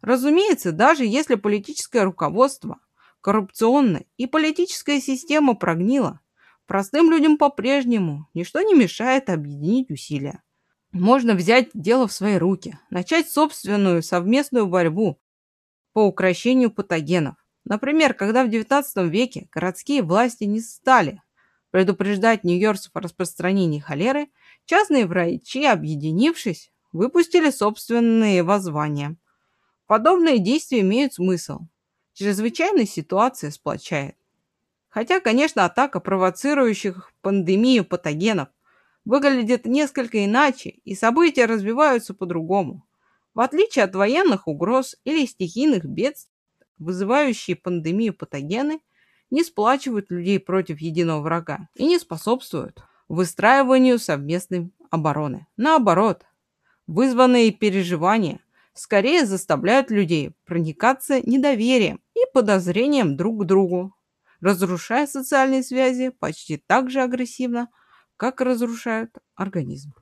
Разумеется, 0.01 0.71
даже 0.71 1.05
если 1.05 1.35
политическое 1.35 2.03
руководство, 2.03 2.79
коррупционная 3.21 4.05
и 4.17 4.27
политическая 4.27 5.01
система 5.01 5.55
прогнила, 5.55 6.19
простым 6.65 7.11
людям 7.11 7.37
по-прежнему 7.37 8.27
ничто 8.33 8.61
не 8.61 8.73
мешает 8.73 9.29
объединить 9.29 9.89
усилия. 9.91 10.43
Можно 10.91 11.33
взять 11.33 11.69
дело 11.73 12.07
в 12.07 12.13
свои 12.13 12.37
руки, 12.37 12.79
начать 12.89 13.29
собственную 13.29 14.01
совместную 14.03 14.67
борьбу 14.67 15.19
по 15.93 16.05
укрощению 16.05 16.71
патогенов, 16.71 17.35
Например, 17.69 18.13
когда 18.13 18.45
в 18.45 18.47
XIX 18.47 19.09
веке 19.09 19.49
городские 19.51 20.01
власти 20.01 20.45
не 20.45 20.61
стали 20.61 21.21
предупреждать 21.69 22.45
нью-йоркцев 22.45 22.91
о 22.95 23.01
распространении 23.01 23.79
холеры, 23.79 24.29
частные 24.63 25.05
врачи, 25.05 25.65
объединившись, 25.65 26.71
выпустили 26.93 27.49
собственные 27.49 28.43
воззвания. 28.43 29.17
Подобные 29.87 30.39
действия 30.39 30.81
имеют 30.81 31.13
смысл. 31.13 31.61
Чрезвычайная 32.13 32.85
ситуация 32.85 33.51
сплочает. 33.51 34.17
Хотя, 34.89 35.21
конечно, 35.21 35.63
атака 35.63 36.01
провоцирующих 36.01 37.13
пандемию 37.21 37.85
патогенов 37.85 38.49
выглядит 39.05 39.65
несколько 39.65 40.25
иначе, 40.25 40.71
и 40.83 40.93
события 40.93 41.45
развиваются 41.45 42.13
по-другому. 42.13 42.85
В 43.33 43.39
отличие 43.39 43.85
от 43.85 43.95
военных 43.95 44.47
угроз 44.47 44.97
или 45.05 45.25
стихийных 45.25 45.85
бедствий, 45.85 46.33
вызывающие 46.79 47.55
пандемию 47.55 48.13
патогены, 48.13 48.81
не 49.29 49.43
сплачивают 49.43 50.11
людей 50.11 50.39
против 50.39 50.81
единого 50.81 51.21
врага 51.21 51.69
и 51.75 51.85
не 51.85 51.97
способствуют 51.99 52.81
выстраиванию 53.07 53.99
совместной 53.99 54.71
обороны. 54.89 55.47
Наоборот, 55.55 56.25
вызванные 56.87 57.51
переживания 57.51 58.41
скорее 58.77 59.25
заставляют 59.25 59.91
людей 59.91 60.35
проникаться 60.45 61.21
недоверием 61.21 62.01
и 62.13 62.19
подозрением 62.33 63.17
друг 63.17 63.43
к 63.43 63.45
другу, 63.45 63.95
разрушая 64.41 65.07
социальные 65.07 65.63
связи 65.63 66.09
почти 66.09 66.57
так 66.57 66.89
же 66.89 67.01
агрессивно, 67.01 67.69
как 68.17 68.41
разрушают 68.41 69.17
организм. 69.35 69.93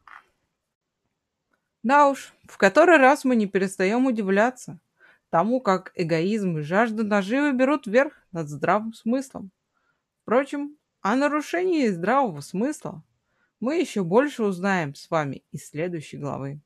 Да 1.84 2.10
уж, 2.10 2.34
в 2.46 2.58
который 2.58 2.98
раз 2.98 3.26
мы 3.26 3.36
не 3.36 3.46
перестаем 3.46 4.06
удивляться, 4.06 4.80
тому, 5.30 5.60
как 5.60 5.92
эгоизм 5.96 6.58
и 6.58 6.62
жажда 6.62 7.04
наживы 7.04 7.52
берут 7.52 7.88
верх 7.88 8.14
над 8.32 8.50
здравым 8.50 8.94
смыслом. 8.94 9.52
Впрочем, 10.22 10.78
о 11.02 11.16
нарушении 11.16 11.88
здравого 11.90 12.42
смысла 12.42 13.04
мы 13.60 13.80
еще 13.80 14.04
больше 14.04 14.44
узнаем 14.44 14.96
с 14.96 15.10
вами 15.10 15.44
из 15.52 15.70
следующей 15.70 16.18
главы. 16.18 16.62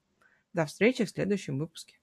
До 0.54 0.66
встречи 0.66 1.04
в 1.04 1.10
следующем 1.10 1.60
выпуске. 1.60 1.99